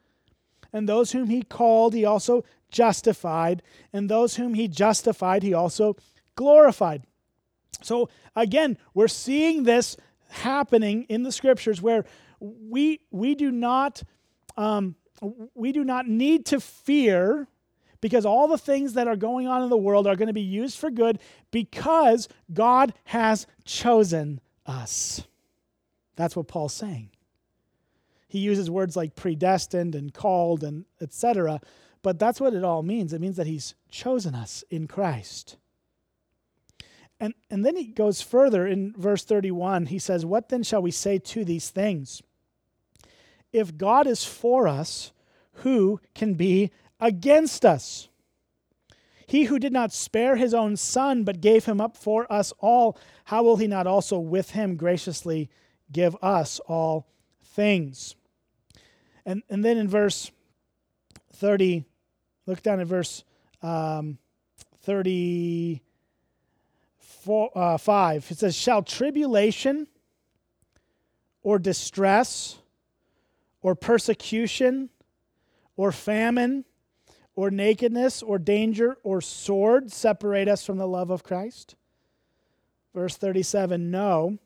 And 0.72 0.88
those 0.88 1.12
whom 1.12 1.30
he 1.30 1.42
called, 1.42 1.94
he 1.94 2.06
also 2.06 2.46
justified. 2.70 3.62
And 3.92 4.10
those 4.10 4.36
whom 4.36 4.54
he 4.54 4.68
justified, 4.68 5.44
he 5.44 5.54
also 5.54 5.96
glorified. 6.36 7.04
So 7.82 8.10
again, 8.36 8.78
we're 8.94 9.08
seeing 9.08 9.64
this 9.64 9.98
happening 10.30 11.04
in 11.04 11.24
the 11.24 11.32
scriptures 11.32 11.82
where 11.82 12.06
we, 12.40 13.02
we 13.12 13.36
do 13.36 13.52
not 13.52 14.04
um, 14.58 14.96
we 15.54 15.72
do 15.72 15.84
not 15.84 16.08
need 16.08 16.46
to 16.48 16.60
fear 16.60 17.48
because 18.02 18.26
all 18.26 18.48
the 18.48 18.58
things 18.58 18.94
that 18.94 19.08
are 19.08 19.16
going 19.16 19.48
on 19.48 19.64
in 19.64 19.70
the 19.70 19.78
world 19.78 20.08
are 20.08 20.16
going 20.16 20.28
to 20.28 20.34
be 20.34 20.42
used 20.42 20.78
for 20.78 20.92
good 20.92 21.20
because 21.52 22.28
God 22.54 22.94
has 23.06 23.48
chosen 23.64 24.42
us. 24.66 25.24
That's 26.16 26.36
what 26.36 26.48
Paul's 26.48 26.74
saying. 26.74 27.10
He 28.28 28.40
uses 28.40 28.70
words 28.70 28.96
like 28.96 29.16
predestined 29.16 29.96
and 29.96 30.14
called 30.14 30.64
and 30.64 30.86
etc., 31.02 31.62
but 32.02 32.20
that's 32.20 32.40
what 32.40 32.54
it 32.54 32.64
all 32.64 32.84
means. 32.84 33.14
It 33.14 33.22
means 33.22 33.38
that 33.38 33.48
he's 33.48 33.74
chosen 33.90 34.36
us 34.36 34.64
in 34.70 34.88
Christ. 34.88 35.58
And, 37.20 37.34
and 37.50 37.66
then 37.66 37.76
he 37.76 37.86
goes 37.86 38.22
further 38.22 38.68
in 38.68 38.94
verse 38.98 39.24
31. 39.24 39.88
He 39.88 40.00
says, 40.00 40.26
What 40.26 40.50
then 40.50 40.64
shall 40.64 40.82
we 40.82 40.92
say 40.92 41.18
to 41.18 41.46
these 41.46 41.70
things? 41.70 42.22
If 43.54 43.78
God 43.78 44.06
is 44.06 44.26
for 44.26 44.68
us, 44.68 45.12
who 45.60 46.02
can 46.14 46.34
be 46.34 46.72
against 47.00 47.64
us? 47.64 48.10
He 49.28 49.46
who 49.46 49.60
did 49.60 49.74
not 49.74 49.94
spare 49.94 50.36
his 50.36 50.54
own 50.54 50.76
son, 50.76 51.24
but 51.24 51.42
gave 51.42 51.66
him 51.66 51.82
up 51.82 51.98
for 51.98 52.32
us 52.32 52.54
all, 52.60 52.98
how 53.26 53.44
will 53.44 53.58
he 53.58 53.68
not 53.68 53.88
also 53.88 54.20
with 54.20 54.52
him 54.52 54.76
graciously 54.76 55.50
give 55.92 56.16
us 56.22 56.60
all 56.68 57.08
things? 57.44 58.16
And, 59.26 59.42
and 59.50 59.66
then 59.66 59.78
in 59.78 59.88
verse 59.88 60.32
30, 61.34 61.86
look 62.46 62.62
down 62.62 62.80
at 62.80 62.88
verse 62.88 63.24
um, 63.64 64.20
35. 67.26 67.56
Uh, 67.56 68.28
it 68.30 68.38
says, 68.38 68.56
Shall 68.56 68.84
tribulation 68.84 69.88
or 71.44 71.60
distress 71.60 72.60
or 73.62 73.76
persecution 73.76 74.90
or 75.78 75.92
famine, 75.92 76.64
or 77.36 77.52
nakedness, 77.52 78.24
or 78.24 78.40
danger, 78.40 78.98
or 79.04 79.20
sword 79.20 79.92
separate 79.92 80.48
us 80.48 80.66
from 80.66 80.78
the 80.78 80.88
love 80.88 81.10
of 81.10 81.24
Christ? 81.24 81.76
Verse 82.94 83.18
37 83.18 83.92
No, 83.92 84.38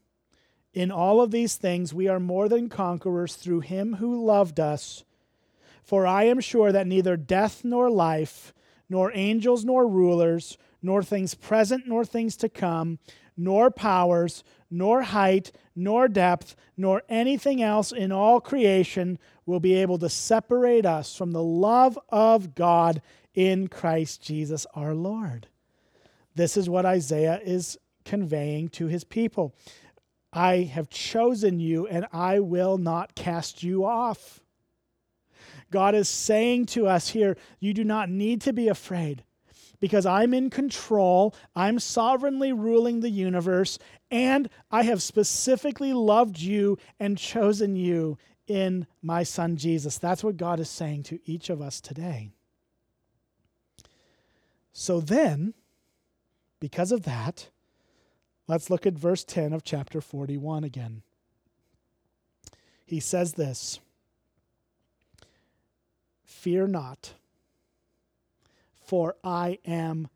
in 0.74 0.92
all 0.92 1.22
of 1.22 1.32
these 1.32 1.56
things 1.56 1.94
we 1.94 2.08
are 2.08 2.20
more 2.20 2.50
than 2.50 2.68
conquerors 2.70 3.36
through 3.36 3.60
him 3.60 3.96
who 3.96 4.26
loved 4.26 4.60
us. 4.60 5.04
For 5.84 6.08
I 6.08 6.24
am 6.24 6.40
sure 6.40 6.72
that 6.72 6.88
neither 6.88 7.18
death 7.18 7.64
nor 7.64 7.90
life, 7.90 8.54
nor 8.90 9.12
angels 9.14 9.64
nor 9.64 9.88
rulers, 9.88 10.58
nor 10.82 11.04
things 11.04 11.36
present 11.36 11.88
nor 11.88 12.06
things 12.06 12.36
to 12.38 12.50
come, 12.50 13.00
nor 13.36 13.72
powers, 13.72 14.44
nor 14.70 15.02
height, 15.02 15.52
nor 15.76 16.08
depth, 16.08 16.56
nor 16.78 17.04
anything 17.10 17.62
else 17.62 17.92
in 17.92 18.12
all 18.12 18.40
creation 18.40 19.18
will 19.46 19.60
be 19.60 19.74
able 19.76 19.98
to 19.98 20.10
separate 20.10 20.86
us 20.86 21.16
from 21.16 21.32
the 21.32 21.44
love 21.44 21.98
of 22.10 22.54
God 22.54 23.02
in 23.34 23.68
Christ 23.68 24.22
Jesus 24.22 24.68
our 24.76 24.94
Lord. 24.94 25.48
This 26.36 26.58
is 26.58 26.70
what 26.70 26.86
Isaiah 26.86 27.40
is 27.44 27.78
conveying 28.06 28.70
to 28.70 28.88
his 28.88 29.04
people. 29.04 29.56
I 30.32 30.58
have 30.58 30.90
chosen 30.90 31.60
you 31.60 31.88
and 31.88 32.06
I 32.14 32.40
will 32.40 32.78
not 32.78 33.16
cast 33.16 33.64
you 33.64 33.86
off. 33.86 34.42
God 35.72 35.96
is 35.96 36.10
saying 36.10 36.68
to 36.68 36.88
us 36.88 37.10
here, 37.10 37.38
you 37.60 37.74
do 37.74 37.84
not 37.84 38.10
need 38.10 38.42
to 38.42 38.54
be 38.54 38.68
afraid 38.68 39.24
because 39.80 40.06
I'm 40.06 40.34
in 40.34 40.50
control, 40.50 41.36
I'm 41.56 41.80
sovereignly 41.80 42.52
ruling 42.52 43.00
the 43.00 43.10
universe, 43.10 43.80
and 44.12 44.50
I 44.72 44.84
have 44.84 45.02
specifically 45.02 45.94
loved 45.94 46.40
you 46.40 46.78
and 47.00 47.18
chosen 47.18 47.76
you 47.76 48.18
in 48.48 48.88
my 49.02 49.24
son 49.24 49.58
Jesus. 49.58 49.98
That's 49.98 50.24
what 50.24 50.38
God 50.38 50.60
is 50.60 50.70
saying 50.70 51.04
to 51.04 51.20
each 51.26 51.50
of 51.50 51.62
us 51.62 51.80
today. 51.80 52.32
So 54.74 55.00
then, 55.00 55.54
because 56.60 56.92
of 56.92 57.04
that, 57.04 57.50
let's 58.48 58.70
look 58.70 58.86
at 58.86 58.94
verse 58.94 59.24
10 59.24 59.54
of 59.54 59.64
chapter 59.64 60.02
41 60.02 60.64
again. 60.64 61.04
He 62.86 63.00
says 63.00 63.34
this 63.34 63.80
Fear 66.26 66.68
not 66.68 67.14
for 68.90 69.16
I 69.24 69.60
am 69.68 70.08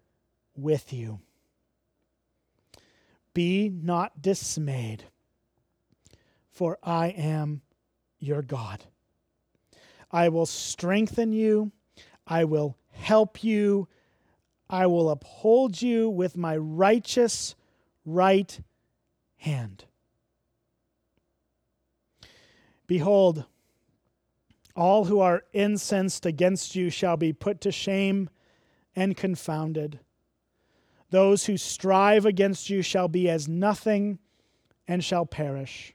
with 0.56 0.92
you. 0.92 1.20
Be 3.36 3.70
not 3.70 4.20
dismayed, 4.20 5.04
for 6.50 6.80
I 6.82 7.10
am 7.10 7.62
your 8.18 8.42
God. 8.42 8.84
I 10.10 10.30
will 10.30 10.48
strengthen 10.48 11.34
you, 11.34 11.72
I 12.26 12.46
will 12.46 12.76
help 12.90 13.44
you, 13.44 13.90
I 14.68 14.88
will 14.88 15.12
uphold 15.12 15.80
you 15.80 16.10
with 16.10 16.36
my 16.36 16.58
righteous 16.58 17.54
right 18.08 18.60
hand. 19.36 19.86
Behold, 22.88 23.46
all 24.76 25.06
who 25.06 25.20
are 25.20 25.44
incensed 25.54 26.26
against 26.26 26.76
you 26.76 26.90
shall 26.90 27.18
be 27.18 27.34
put 27.34 27.62
to 27.62 27.72
shame 27.72 28.32
and 28.96 29.16
confounded. 29.18 30.00
Those 31.10 31.46
who 31.46 31.58
strive 31.58 32.26
against 32.26 32.70
you 32.70 32.82
shall 32.82 33.08
be 33.08 33.30
as 33.30 33.48
nothing 33.48 34.20
and 34.88 35.04
shall 35.04 35.26
perish. 35.26 35.94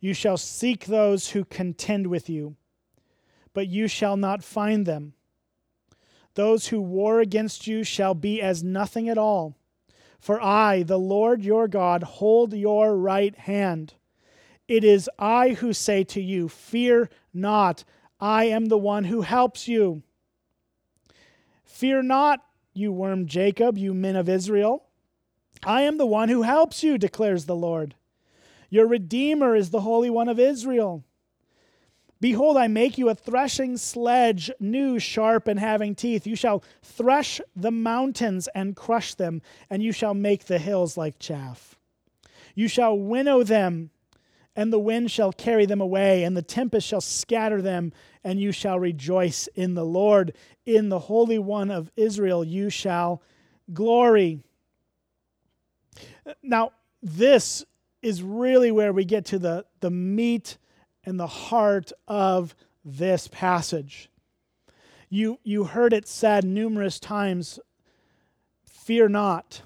You 0.00 0.14
shall 0.14 0.36
seek 0.36 0.86
those 0.86 1.30
who 1.30 1.44
contend 1.44 2.06
with 2.06 2.28
you, 2.28 2.56
but 3.52 3.68
you 3.68 3.88
shall 3.88 4.16
not 4.16 4.42
find 4.42 4.86
them. 4.86 5.14
Those 6.34 6.68
who 6.68 6.80
war 6.80 7.20
against 7.20 7.66
you 7.66 7.84
shall 7.84 8.14
be 8.14 8.40
as 8.40 8.62
nothing 8.62 9.08
at 9.08 9.18
all. 9.18 9.56
For 10.18 10.40
I, 10.40 10.82
the 10.82 10.98
Lord 10.98 11.44
your 11.44 11.68
God, 11.68 12.02
hold 12.02 12.52
your 12.52 12.96
right 12.96 13.36
hand. 13.36 13.94
It 14.68 14.84
is 14.84 15.10
I 15.18 15.50
who 15.50 15.72
say 15.72 16.04
to 16.04 16.22
you, 16.22 16.48
Fear 16.48 17.10
not, 17.34 17.84
I 18.20 18.44
am 18.44 18.66
the 18.66 18.78
one 18.78 19.04
who 19.04 19.22
helps 19.22 19.66
you. 19.66 20.02
Fear 21.72 22.02
not, 22.02 22.44
you 22.74 22.92
worm 22.92 23.26
Jacob, 23.26 23.78
you 23.78 23.94
men 23.94 24.14
of 24.14 24.28
Israel. 24.28 24.84
I 25.64 25.82
am 25.82 25.96
the 25.96 26.06
one 26.06 26.28
who 26.28 26.42
helps 26.42 26.82
you, 26.82 26.98
declares 26.98 27.46
the 27.46 27.56
Lord. 27.56 27.94
Your 28.68 28.86
Redeemer 28.86 29.56
is 29.56 29.70
the 29.70 29.80
Holy 29.80 30.10
One 30.10 30.28
of 30.28 30.38
Israel. 30.38 31.02
Behold, 32.20 32.58
I 32.58 32.68
make 32.68 32.98
you 32.98 33.08
a 33.08 33.14
threshing 33.14 33.78
sledge, 33.78 34.50
new, 34.60 34.98
sharp, 34.98 35.48
and 35.48 35.58
having 35.58 35.94
teeth. 35.94 36.26
You 36.26 36.36
shall 36.36 36.62
thresh 36.82 37.40
the 37.56 37.72
mountains 37.72 38.48
and 38.54 38.76
crush 38.76 39.14
them, 39.14 39.40
and 39.70 39.82
you 39.82 39.92
shall 39.92 40.14
make 40.14 40.44
the 40.44 40.58
hills 40.58 40.98
like 40.98 41.18
chaff. 41.18 41.74
You 42.54 42.68
shall 42.68 42.98
winnow 42.98 43.42
them, 43.44 43.90
and 44.54 44.72
the 44.72 44.78
wind 44.78 45.10
shall 45.10 45.32
carry 45.32 45.66
them 45.66 45.80
away, 45.80 46.24
and 46.24 46.36
the 46.36 46.42
tempest 46.42 46.86
shall 46.86 47.00
scatter 47.00 47.62
them, 47.62 47.92
and 48.22 48.40
you 48.40 48.52
shall 48.52 48.78
rejoice 48.78 49.48
in 49.54 49.74
the 49.74 49.84
Lord. 49.84 50.34
In 50.66 50.88
the 50.88 50.98
Holy 50.98 51.38
One 51.38 51.70
of 51.70 51.90
Israel 51.96 52.44
you 52.44 52.68
shall 52.68 53.22
glory. 53.72 54.40
Now, 56.42 56.72
this 57.02 57.64
is 58.02 58.22
really 58.22 58.70
where 58.70 58.92
we 58.92 59.04
get 59.04 59.24
to 59.26 59.38
the, 59.38 59.64
the 59.80 59.90
meat 59.90 60.58
and 61.04 61.18
the 61.18 61.26
heart 61.26 61.92
of 62.06 62.54
this 62.84 63.28
passage. 63.28 64.10
You, 65.08 65.38
you 65.42 65.64
heard 65.64 65.92
it 65.92 66.06
said 66.08 66.44
numerous 66.44 66.98
times 66.98 67.58
fear 68.66 69.08
not. 69.08 69.62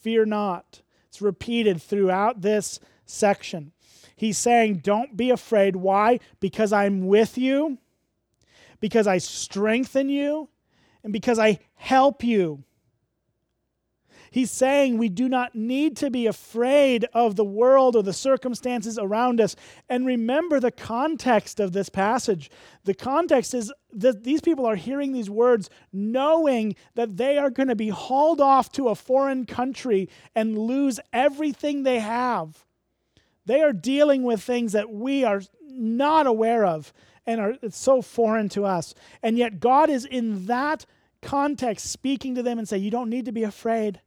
Fear 0.00 0.26
not. 0.26 0.82
It's 1.08 1.22
repeated 1.22 1.80
throughout 1.80 2.40
this 2.40 2.80
section. 3.12 3.72
He's 4.16 4.38
saying, 4.38 4.78
Don't 4.78 5.16
be 5.16 5.30
afraid. 5.30 5.76
Why? 5.76 6.20
Because 6.40 6.72
I'm 6.72 7.06
with 7.06 7.38
you, 7.38 7.78
because 8.80 9.06
I 9.06 9.18
strengthen 9.18 10.08
you, 10.08 10.48
and 11.04 11.12
because 11.12 11.38
I 11.38 11.60
help 11.74 12.24
you. 12.24 12.64
He's 14.32 14.50
saying 14.50 14.96
we 14.96 15.10
do 15.10 15.28
not 15.28 15.54
need 15.54 15.94
to 15.98 16.10
be 16.10 16.26
afraid 16.26 17.04
of 17.12 17.36
the 17.36 17.44
world 17.44 17.94
or 17.94 18.02
the 18.02 18.14
circumstances 18.14 18.98
around 18.98 19.42
us. 19.42 19.54
And 19.90 20.06
remember 20.06 20.58
the 20.58 20.70
context 20.70 21.60
of 21.60 21.72
this 21.72 21.90
passage. 21.90 22.50
The 22.84 22.94
context 22.94 23.52
is 23.52 23.70
that 23.92 24.24
these 24.24 24.40
people 24.40 24.64
are 24.64 24.74
hearing 24.74 25.12
these 25.12 25.28
words 25.28 25.68
knowing 25.92 26.76
that 26.94 27.18
they 27.18 27.36
are 27.36 27.50
going 27.50 27.68
to 27.68 27.76
be 27.76 27.90
hauled 27.90 28.40
off 28.40 28.72
to 28.72 28.88
a 28.88 28.94
foreign 28.94 29.44
country 29.44 30.08
and 30.34 30.58
lose 30.58 30.98
everything 31.12 31.82
they 31.82 31.98
have. 31.98 32.64
They 33.46 33.60
are 33.62 33.72
dealing 33.72 34.22
with 34.22 34.42
things 34.42 34.72
that 34.72 34.90
we 34.90 35.24
are 35.24 35.42
not 35.68 36.26
aware 36.26 36.64
of 36.64 36.92
and 37.26 37.40
are 37.40 37.56
it's 37.62 37.78
so 37.78 38.02
foreign 38.02 38.48
to 38.50 38.64
us. 38.64 38.94
And 39.22 39.38
yet 39.38 39.60
God 39.60 39.90
is 39.90 40.04
in 40.04 40.46
that 40.46 40.86
context 41.20 41.90
speaking 41.90 42.34
to 42.34 42.42
them 42.42 42.58
and 42.58 42.68
say 42.68 42.78
you 42.78 42.90
don't 42.90 43.10
need 43.10 43.26
to 43.26 43.32
be 43.32 43.44
afraid. 43.44 44.00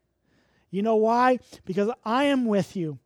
You 0.69 0.81
know 0.81 0.97
why? 0.97 1.39
Because 1.65 1.89
I 2.03 2.25
am 2.25 2.45
with 2.45 2.75
you 2.75 2.99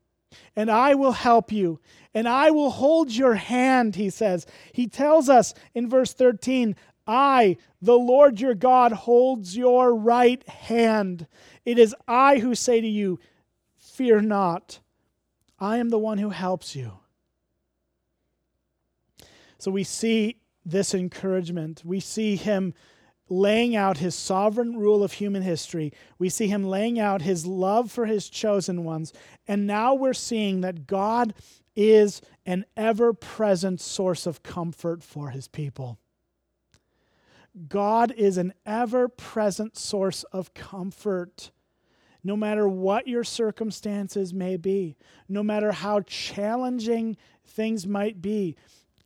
and 0.55 0.69
I 0.69 0.95
will 0.95 1.11
help 1.11 1.51
you 1.51 1.79
and 2.13 2.27
I 2.27 2.51
will 2.51 2.71
hold 2.71 3.11
your 3.11 3.35
hand, 3.35 3.95
he 3.95 4.09
says. 4.09 4.45
He 4.73 4.87
tells 4.87 5.29
us 5.29 5.53
in 5.73 5.89
verse 5.89 6.13
13, 6.13 6.75
I, 7.05 7.57
the 7.81 7.97
Lord 7.97 8.39
your 8.39 8.55
God, 8.55 8.91
holds 8.91 9.57
your 9.57 9.95
right 9.95 10.47
hand. 10.47 11.27
It 11.65 11.79
is 11.79 11.95
I 12.07 12.39
who 12.39 12.55
say 12.55 12.81
to 12.81 12.87
you, 12.87 13.19
Fear 13.77 14.21
not. 14.21 14.79
I 15.59 15.77
am 15.77 15.89
the 15.89 15.99
one 15.99 16.17
who 16.17 16.29
helps 16.29 16.75
you. 16.75 16.93
So 19.57 19.71
we 19.71 19.83
see 19.83 20.37
this 20.65 20.93
encouragement. 20.93 21.81
We 21.83 21.99
see 21.99 22.35
him 22.35 22.73
laying 23.27 23.75
out 23.75 23.97
his 23.97 24.15
sovereign 24.15 24.77
rule 24.77 25.03
of 25.03 25.13
human 25.13 25.41
history. 25.41 25.93
We 26.17 26.29
see 26.29 26.47
him 26.47 26.63
laying 26.63 26.99
out 26.99 27.21
his 27.21 27.45
love 27.45 27.91
for 27.91 28.05
his 28.05 28.29
chosen 28.29 28.83
ones. 28.83 29.13
And 29.47 29.67
now 29.67 29.93
we're 29.93 30.13
seeing 30.13 30.61
that 30.61 30.87
God 30.87 31.33
is 31.75 32.21
an 32.45 32.65
ever 32.75 33.13
present 33.13 33.79
source 33.79 34.25
of 34.25 34.43
comfort 34.43 35.03
for 35.03 35.29
his 35.29 35.47
people. 35.47 35.99
God 37.67 38.11
is 38.11 38.37
an 38.37 38.53
ever 38.65 39.07
present 39.07 39.77
source 39.77 40.23
of 40.31 40.53
comfort. 40.53 41.51
No 42.23 42.35
matter 42.35 42.67
what 42.67 43.07
your 43.07 43.23
circumstances 43.23 44.33
may 44.33 44.57
be, 44.57 44.97
no 45.27 45.41
matter 45.41 45.71
how 45.71 46.01
challenging 46.01 47.17
things 47.45 47.87
might 47.87 48.21
be, 48.21 48.55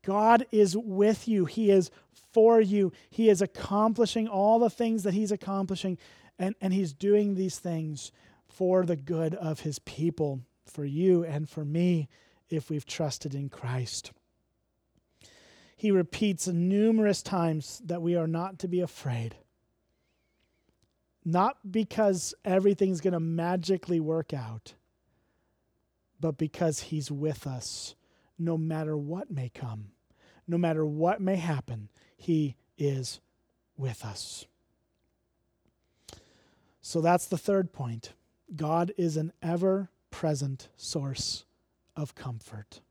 God 0.04 0.46
is 0.52 0.76
with 0.76 1.28
you. 1.28 1.46
He 1.46 1.70
is 1.70 1.92
for 2.32 2.60
you. 2.60 2.92
He 3.10 3.30
is 3.30 3.42
accomplishing 3.42 4.28
all 4.28 4.60
the 4.60 4.70
things 4.70 5.04
that 5.04 5.14
He's 5.14 5.32
accomplishing, 5.32 5.98
and, 6.40 6.56
and 6.60 6.74
He's 6.74 6.94
doing 6.94 7.36
these 7.36 7.60
things 7.60 8.12
for 8.48 8.86
the 8.86 8.96
good 8.96 9.36
of 9.36 9.62
His 9.62 9.80
people, 9.80 10.42
for 10.66 10.84
you 10.84 11.24
and 11.24 11.50
for 11.50 11.64
me, 11.64 12.10
if 12.50 12.70
we've 12.70 12.86
trusted 12.86 13.34
in 13.36 13.50
Christ. 13.50 14.12
He 15.76 15.92
repeats 15.92 16.48
numerous 16.48 17.22
times 17.22 17.82
that 17.86 18.02
we 18.02 18.16
are 18.16 18.28
not 18.28 18.60
to 18.60 18.68
be 18.68 18.80
afraid. 18.80 19.36
Not 21.26 21.72
because 21.72 22.34
everything's 22.44 23.02
going 23.02 23.14
to 23.14 23.20
magically 23.20 24.00
work 24.00 24.34
out, 24.34 24.74
but 26.20 26.38
because 26.38 26.82
He's 26.82 27.10
with 27.12 27.48
us 27.48 27.96
no 28.38 28.58
matter 28.58 28.98
what 28.98 29.32
may 29.32 29.50
come, 29.50 29.92
no 30.48 30.58
matter 30.58 30.86
what 30.86 31.22
may 31.22 31.36
happen. 31.36 31.90
He 32.18 32.56
is 32.78 33.22
with 33.78 34.04
us. 34.04 34.46
So 36.82 37.00
that's 37.02 37.28
the 37.28 37.38
third 37.38 37.72
point. 37.72 38.14
God 38.56 38.92
is 38.98 39.18
an 39.18 39.32
ever 39.42 39.90
present 40.12 40.68
source 40.76 41.46
of 41.96 42.16
comfort. 42.16 42.82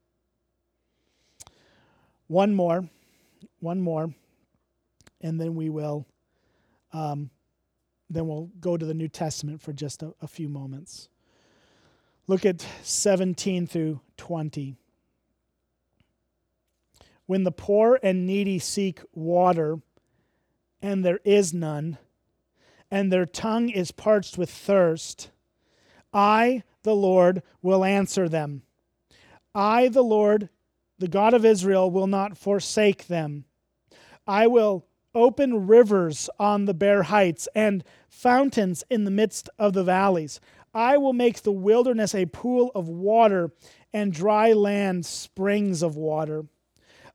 One 2.27 2.55
more, 2.55 2.89
one 3.61 3.81
more, 3.81 4.15
and 5.21 5.41
then 5.41 5.55
we 5.55 5.69
will, 5.69 6.07
um, 6.93 7.31
then 8.11 8.27
we'll 8.27 8.51
go 8.61 8.77
to 8.77 8.85
the 8.85 8.95
New 8.95 9.09
Testament 9.09 9.61
for 9.61 9.73
just 9.73 10.03
a, 10.03 10.15
a 10.21 10.29
few 10.29 10.49
moments. 10.49 11.09
Look 12.27 12.45
at 12.45 12.67
17 12.83 13.67
through 13.67 14.01
20. 14.17 14.77
When 17.27 17.45
the 17.45 17.53
poor 17.53 17.99
and 18.03 18.27
needy 18.27 18.59
seek 18.59 19.01
water, 19.13 19.81
and 20.81 21.05
there 21.05 21.21
is 21.25 21.55
none, 21.55 21.99
and 22.91 23.13
their 23.13 23.27
tongue 23.27 23.71
is 23.71 23.91
parched 23.91 24.37
with 24.37 24.51
thirst, 24.51 25.31
I, 26.13 26.63
the 26.83 26.95
Lord, 26.95 27.43
will 27.63 27.85
answer 27.85 28.29
them. 28.29 28.63
I, 29.55 29.89
the 29.89 30.03
Lord, 30.03 30.49
the 30.99 31.09
God 31.09 31.35
of 31.35 31.45
Israel, 31.45 31.91
will 31.91 32.07
not 32.07 32.37
forsake 32.37 33.07
them. 33.07 33.45
I 34.27 34.47
will 34.47 34.85
open 35.15 35.67
rivers 35.67 36.31
on 36.39 36.65
the 36.65 36.75
bare 36.75 37.05
heights 37.05 37.49
and 37.55 37.85
fountains 38.09 38.85
in 38.91 39.05
the 39.05 39.11
midst 39.11 39.49
of 39.59 39.73
the 39.73 39.85
valleys. 39.85 40.41
I 40.75 40.97
will 40.97 41.13
make 41.13 41.43
the 41.43 41.53
wilderness 41.53 42.15
a 42.15 42.27
pool 42.27 42.71
of 42.75 42.89
water 42.89 43.51
and 43.93 44.13
dry 44.13 44.53
land 44.53 45.05
springs 45.05 45.83
of 45.83 45.97
water. 45.97 46.47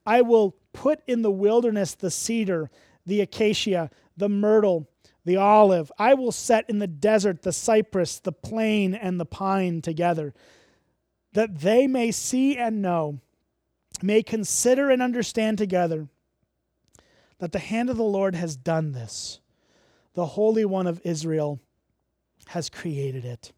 I 0.06 0.22
will 0.22 0.56
put 0.74 1.02
in 1.08 1.22
the 1.22 1.32
wilderness 1.32 1.96
the 1.96 2.12
cedar, 2.12 2.70
the 3.06 3.22
acacia, 3.22 3.90
the 4.16 4.30
myrtle, 4.30 4.88
the 5.26 5.38
olive. 5.38 5.92
I 5.98 6.14
will 6.14 6.32
set 6.32 6.70
in 6.70 6.80
the 6.80 6.88
desert 6.88 7.42
the 7.42 7.52
cypress, 7.52 8.20
the 8.20 8.32
plane, 8.32 8.94
and 8.94 9.20
the 9.20 9.26
pine 9.26 9.82
together, 9.82 10.34
that 11.34 11.60
they 11.60 11.88
may 11.88 12.12
see 12.12 12.58
and 12.58 12.82
know, 12.82 13.20
may 14.02 14.22
consider 14.22 14.90
and 14.90 15.02
understand 15.02 15.58
together 15.58 16.08
that 17.40 17.52
the 17.52 17.60
hand 17.60 17.90
of 17.90 17.98
the 17.98 18.04
Lord 18.04 18.36
has 18.36 18.56
done 18.56 18.92
this. 18.92 19.40
The 20.14 20.26
Holy 20.26 20.66
One 20.66 20.88
of 20.88 21.02
Israel 21.04 21.60
has 22.48 22.70
created 22.70 23.26
it. 23.26 23.52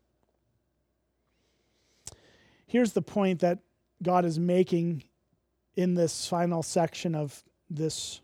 Here's 2.68 2.94
the 2.94 3.02
point 3.02 3.40
that 3.40 3.60
God 4.04 4.26
is 4.26 4.38
making 4.38 5.04
in 5.76 5.96
this 5.96 6.28
final 6.28 6.62
section 6.62 7.16
of 7.16 7.44
this, 7.70 8.22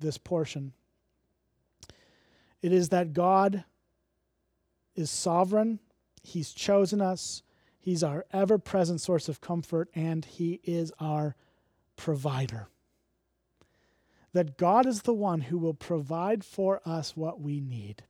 this 0.00 0.18
portion. 0.18 0.72
It 2.60 2.72
is 2.72 2.88
that 2.88 3.12
God 3.12 3.64
is 4.96 5.10
sovereign, 5.10 5.78
He's 6.22 6.52
chosen 6.52 7.00
us, 7.00 7.42
He's 7.78 8.02
our 8.02 8.26
ever 8.32 8.58
present 8.58 9.00
source 9.00 9.28
of 9.28 9.40
comfort, 9.40 9.88
and 9.94 10.24
He 10.24 10.60
is 10.64 10.92
our 10.98 11.36
provider. 11.96 12.68
That 14.32 14.58
God 14.58 14.86
is 14.86 15.02
the 15.02 15.14
one 15.14 15.40
who 15.40 15.58
will 15.58 15.74
provide 15.74 16.44
for 16.44 16.80
us 16.84 17.16
what 17.16 17.40
we 17.40 17.60
need. 17.60 18.02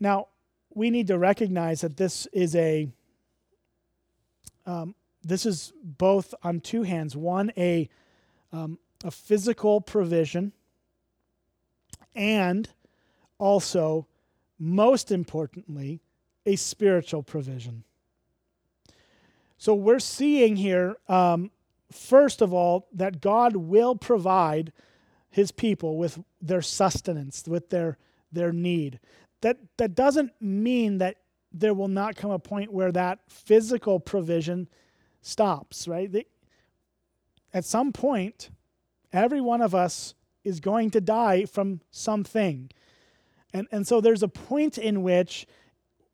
Now, 0.00 0.28
we 0.74 0.90
need 0.90 1.06
to 1.08 1.18
recognize 1.18 1.82
that 1.82 1.96
this 1.96 2.26
is 2.32 2.56
a 2.56 2.88
um, 4.64 4.94
this 5.24 5.46
is 5.46 5.72
both 5.82 6.34
on 6.42 6.60
two 6.60 6.82
hands 6.82 7.16
one, 7.16 7.52
a, 7.56 7.88
um, 8.52 8.78
a 9.04 9.10
physical 9.10 9.80
provision, 9.80 10.52
and 12.14 12.68
also, 13.38 14.06
most 14.58 15.10
importantly, 15.10 16.00
a 16.44 16.56
spiritual 16.56 17.22
provision. 17.22 17.84
So 19.58 19.74
we're 19.74 20.00
seeing 20.00 20.56
here, 20.56 20.96
um, 21.08 21.50
first 21.94 22.42
of 22.42 22.52
all, 22.52 22.88
that 22.92 23.20
God 23.20 23.56
will 23.56 23.94
provide 23.96 24.72
his 25.30 25.50
people 25.50 25.96
with 25.96 26.18
their 26.40 26.62
sustenance, 26.62 27.44
with 27.46 27.70
their, 27.70 27.98
their 28.30 28.52
need. 28.52 29.00
That, 29.40 29.58
that 29.78 29.94
doesn't 29.94 30.32
mean 30.40 30.98
that 30.98 31.16
there 31.52 31.74
will 31.74 31.88
not 31.88 32.16
come 32.16 32.30
a 32.30 32.38
point 32.38 32.72
where 32.72 32.92
that 32.92 33.20
physical 33.28 34.00
provision 34.00 34.68
stops, 35.20 35.88
right? 35.88 36.26
At 37.52 37.64
some 37.64 37.92
point, 37.92 38.50
every 39.12 39.40
one 39.40 39.60
of 39.60 39.74
us 39.74 40.14
is 40.44 40.60
going 40.60 40.90
to 40.90 41.00
die 41.00 41.44
from 41.44 41.80
something. 41.90 42.70
And, 43.52 43.68
and 43.70 43.86
so 43.86 44.00
there's 44.00 44.22
a 44.22 44.28
point 44.28 44.78
in 44.78 45.02
which 45.02 45.46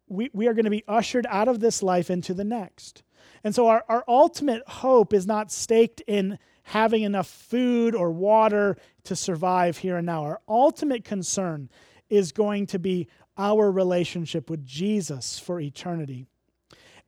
we, 0.09 0.31
we 0.33 0.49
are 0.49 0.55
going 0.55 0.65
to 0.65 0.71
be 0.71 0.85
ushered 0.89 1.27
out 1.29 1.49
of 1.49 1.61
this 1.61 1.83
life 1.83 2.11
into 2.11 2.35
the 2.35 2.45
next. 2.45 3.03
And 3.45 3.55
so 3.55 3.69
our, 3.69 3.85
our 3.89 4.05
ultimate 4.09 4.63
hope 4.69 5.13
is 5.13 5.27
not 5.27 5.53
staked 5.53 6.01
in 6.07 6.39
having 6.65 7.03
enough 7.03 7.29
food 7.29 7.95
or 7.95 8.11
water 8.11 8.77
to 9.05 9.17
survive 9.17 9.79
here 9.79 9.97
and 9.97 10.07
now. 10.07 10.23
Our 10.25 10.41
ultimate 10.49 11.05
concern 11.05 11.71
is 12.11 12.33
going 12.33 12.67
to 12.67 12.79
be 12.79 13.09
our 13.37 13.71
relationship 13.71 14.51
with 14.51 14.67
Jesus 14.67 15.39
for 15.39 15.61
eternity. 15.61 16.27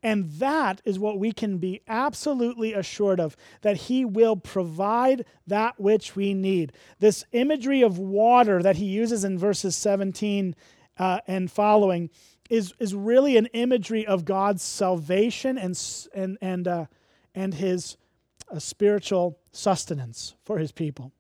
And 0.03 0.31
that 0.33 0.81
is 0.85 0.99
what 0.99 1.19
we 1.19 1.33
can 1.33 1.59
be 1.59 1.83
absolutely 1.87 2.73
assured 2.73 3.21
of 3.21 3.37
that 3.61 3.77
He 3.77 4.05
will 4.05 4.37
provide 4.37 5.27
that 5.47 5.79
which 5.79 6.16
we 6.16 6.33
need. 6.33 6.73
This 7.01 7.25
imagery 7.33 7.83
of 7.83 7.99
water 7.99 8.62
that 8.62 8.77
He 8.77 8.87
uses 8.87 9.25
in 9.25 9.38
verses 9.38 9.77
17 9.77 10.57
uh, 10.99 11.21
and 11.27 11.51
following 11.51 12.09
is, 12.51 12.75
is 12.79 12.95
really 12.95 13.37
an 13.37 13.47
imagery 13.47 14.07
of 14.07 14.25
God's 14.25 14.63
salvation 14.63 15.57
and, 15.57 15.81
and, 16.13 16.37
and, 16.43 16.69
uh, 16.69 16.87
and 17.35 17.55
His 17.55 17.97
uh, 18.51 18.59
spiritual 18.59 19.39
sustenance 19.53 20.35
for 20.45 20.59
His 20.59 20.73
people. 20.73 21.13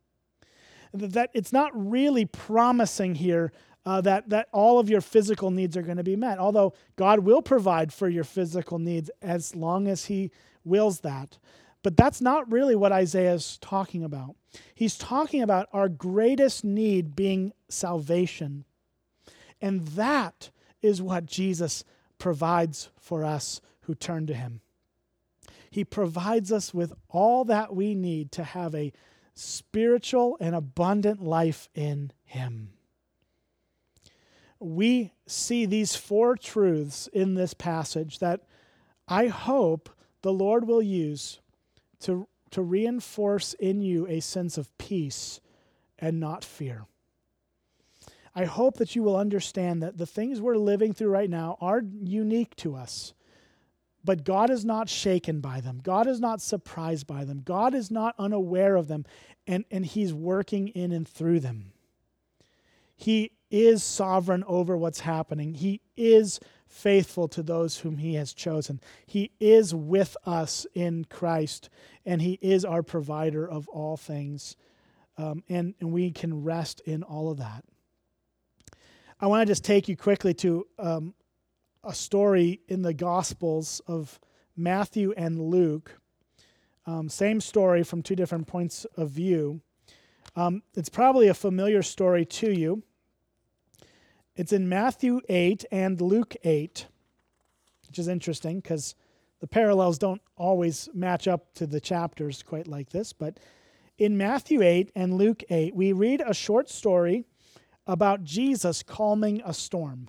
That 0.92 1.30
it's 1.32 1.52
not 1.52 1.70
really 1.74 2.24
promising 2.24 3.14
here 3.14 3.52
uh, 3.86 4.00
that, 4.02 4.28
that 4.28 4.48
all 4.52 4.78
of 4.78 4.90
your 4.90 5.00
physical 5.00 5.50
needs 5.50 5.76
are 5.76 5.82
going 5.82 5.96
to 5.96 6.04
be 6.04 6.16
met. 6.16 6.38
Although 6.38 6.74
God 6.96 7.20
will 7.20 7.40
provide 7.40 7.92
for 7.92 8.08
your 8.08 8.24
physical 8.24 8.78
needs 8.78 9.10
as 9.22 9.54
long 9.54 9.86
as 9.86 10.06
He 10.06 10.32
wills 10.64 11.00
that. 11.00 11.38
But 11.82 11.96
that's 11.96 12.20
not 12.20 12.50
really 12.52 12.76
what 12.76 12.92
Isaiah 12.92 13.32
is 13.32 13.56
talking 13.58 14.04
about. 14.04 14.34
He's 14.74 14.98
talking 14.98 15.42
about 15.42 15.68
our 15.72 15.88
greatest 15.88 16.64
need 16.64 17.16
being 17.16 17.52
salvation. 17.68 18.64
And 19.62 19.86
that 19.88 20.50
is 20.82 21.02
what 21.02 21.26
Jesus 21.26 21.84
provides 22.18 22.90
for 22.98 23.24
us 23.24 23.60
who 23.82 23.94
turn 23.94 24.26
to 24.26 24.34
Him. 24.34 24.60
He 25.70 25.84
provides 25.84 26.50
us 26.50 26.74
with 26.74 26.92
all 27.08 27.44
that 27.44 27.74
we 27.74 27.94
need 27.94 28.32
to 28.32 28.44
have 28.44 28.74
a 28.74 28.92
spiritual 29.34 30.36
and 30.40 30.54
abundant 30.54 31.22
life 31.22 31.68
in 31.74 32.12
Him 32.24 32.72
we 34.60 35.12
see 35.26 35.64
these 35.64 35.96
four 35.96 36.36
truths 36.36 37.08
in 37.08 37.34
this 37.34 37.54
passage 37.54 38.18
that 38.18 38.42
I 39.08 39.26
hope 39.28 39.88
the 40.22 40.32
Lord 40.32 40.66
will 40.66 40.82
use 40.82 41.40
to, 42.00 42.28
to 42.50 42.62
reinforce 42.62 43.54
in 43.54 43.80
you 43.80 44.06
a 44.06 44.20
sense 44.20 44.58
of 44.58 44.76
peace 44.76 45.40
and 45.98 46.20
not 46.20 46.44
fear. 46.44 46.84
I 48.34 48.44
hope 48.44 48.76
that 48.76 48.94
you 48.94 49.02
will 49.02 49.16
understand 49.16 49.82
that 49.82 49.98
the 49.98 50.06
things 50.06 50.40
we're 50.40 50.56
living 50.56 50.92
through 50.92 51.10
right 51.10 51.30
now 51.30 51.56
are 51.60 51.82
unique 52.02 52.54
to 52.56 52.76
us, 52.76 53.12
but 54.04 54.24
God 54.24 54.50
is 54.50 54.64
not 54.64 54.88
shaken 54.88 55.40
by 55.40 55.60
them. 55.60 55.80
God 55.82 56.06
is 56.06 56.20
not 56.20 56.40
surprised 56.40 57.06
by 57.06 57.24
them. 57.24 57.42
God 57.44 57.74
is 57.74 57.90
not 57.90 58.14
unaware 58.18 58.76
of 58.76 58.88
them, 58.88 59.04
and, 59.46 59.64
and 59.70 59.84
He's 59.84 60.14
working 60.14 60.68
in 60.68 60.92
and 60.92 61.06
through 61.06 61.40
them. 61.40 61.72
He 62.96 63.32
is 63.50 63.82
sovereign 63.82 64.44
over 64.46 64.76
what's 64.76 65.00
happening. 65.00 65.54
He 65.54 65.80
is 65.96 66.38
faithful 66.70 67.26
to 67.28 67.42
those 67.42 67.78
whom 67.78 67.98
he 67.98 68.14
has 68.14 68.32
chosen. 68.32 68.80
He 69.06 69.32
is 69.40 69.74
with 69.74 70.16
us 70.24 70.66
in 70.74 71.04
Christ, 71.06 71.68
and 72.06 72.22
he 72.22 72.38
is 72.40 72.64
our 72.64 72.82
provider 72.82 73.48
of 73.48 73.68
all 73.68 73.96
things. 73.96 74.56
Um, 75.18 75.42
and, 75.48 75.74
and 75.80 75.92
we 75.92 76.12
can 76.12 76.44
rest 76.44 76.80
in 76.86 77.02
all 77.02 77.30
of 77.30 77.38
that. 77.38 77.64
I 79.22 79.26
want 79.26 79.46
to 79.46 79.50
just 79.50 79.64
take 79.64 79.86
you 79.86 79.98
quickly 79.98 80.32
to 80.34 80.66
um, 80.78 81.12
a 81.84 81.92
story 81.92 82.60
in 82.68 82.80
the 82.80 82.94
Gospels 82.94 83.82
of 83.86 84.18
Matthew 84.56 85.12
and 85.14 85.38
Luke. 85.38 86.00
Um, 86.86 87.10
same 87.10 87.42
story 87.42 87.82
from 87.82 88.02
two 88.02 88.16
different 88.16 88.46
points 88.46 88.86
of 88.96 89.10
view. 89.10 89.60
Um, 90.36 90.62
it's 90.74 90.88
probably 90.88 91.28
a 91.28 91.34
familiar 91.34 91.82
story 91.82 92.24
to 92.24 92.50
you. 92.50 92.82
It's 94.36 94.54
in 94.54 94.70
Matthew 94.70 95.20
8 95.28 95.66
and 95.70 96.00
Luke 96.00 96.34
8, 96.42 96.86
which 97.88 97.98
is 97.98 98.08
interesting 98.08 98.60
because 98.60 98.94
the 99.40 99.46
parallels 99.46 99.98
don't 99.98 100.22
always 100.38 100.88
match 100.94 101.28
up 101.28 101.52
to 101.56 101.66
the 101.66 101.80
chapters 101.80 102.42
quite 102.42 102.66
like 102.66 102.88
this. 102.88 103.12
But 103.12 103.38
in 103.98 104.16
Matthew 104.16 104.62
8 104.62 104.92
and 104.94 105.18
Luke 105.18 105.44
8, 105.50 105.74
we 105.74 105.92
read 105.92 106.22
a 106.24 106.32
short 106.32 106.70
story 106.70 107.26
about 107.90 108.24
Jesus 108.24 108.82
calming 108.82 109.42
a 109.44 109.52
storm. 109.52 110.08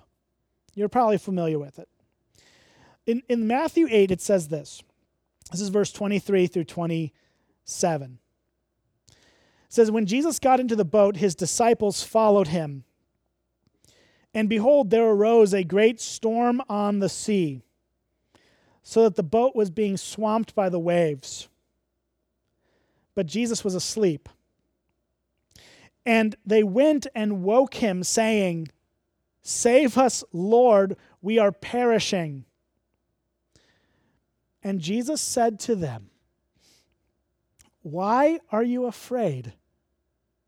You're 0.74 0.88
probably 0.88 1.18
familiar 1.18 1.58
with 1.58 1.78
it. 1.78 1.88
In, 3.06 3.22
in 3.28 3.46
Matthew 3.46 3.88
8, 3.90 4.10
it 4.10 4.20
says 4.20 4.48
this. 4.48 4.82
This 5.50 5.60
is 5.60 5.68
verse 5.68 5.92
23 5.92 6.46
through 6.46 6.64
27. 6.64 8.18
It 9.08 9.16
says, 9.68 9.90
When 9.90 10.06
Jesus 10.06 10.38
got 10.38 10.60
into 10.60 10.76
the 10.76 10.84
boat, 10.84 11.16
his 11.16 11.34
disciples 11.34 12.02
followed 12.02 12.48
him. 12.48 12.84
And 14.34 14.48
behold, 14.48 14.90
there 14.90 15.04
arose 15.04 15.52
a 15.52 15.64
great 15.64 16.00
storm 16.00 16.62
on 16.68 17.00
the 17.00 17.08
sea, 17.08 17.60
so 18.82 19.02
that 19.02 19.16
the 19.16 19.22
boat 19.22 19.54
was 19.54 19.70
being 19.70 19.96
swamped 19.96 20.54
by 20.54 20.68
the 20.68 20.78
waves. 20.78 21.48
But 23.14 23.26
Jesus 23.26 23.62
was 23.62 23.74
asleep. 23.74 24.28
And 26.04 26.34
they 26.44 26.62
went 26.62 27.06
and 27.14 27.42
woke 27.42 27.74
him, 27.74 28.02
saying, 28.02 28.68
Save 29.42 29.98
us, 29.98 30.24
Lord, 30.32 30.96
we 31.20 31.38
are 31.38 31.52
perishing. 31.52 32.44
And 34.62 34.80
Jesus 34.80 35.20
said 35.20 35.58
to 35.60 35.74
them, 35.74 36.10
Why 37.82 38.40
are 38.50 38.62
you 38.62 38.86
afraid, 38.86 39.54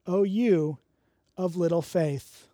O 0.07 0.23
you 0.23 0.79
of 1.37 1.57
little 1.57 1.83
faith? 1.83 2.49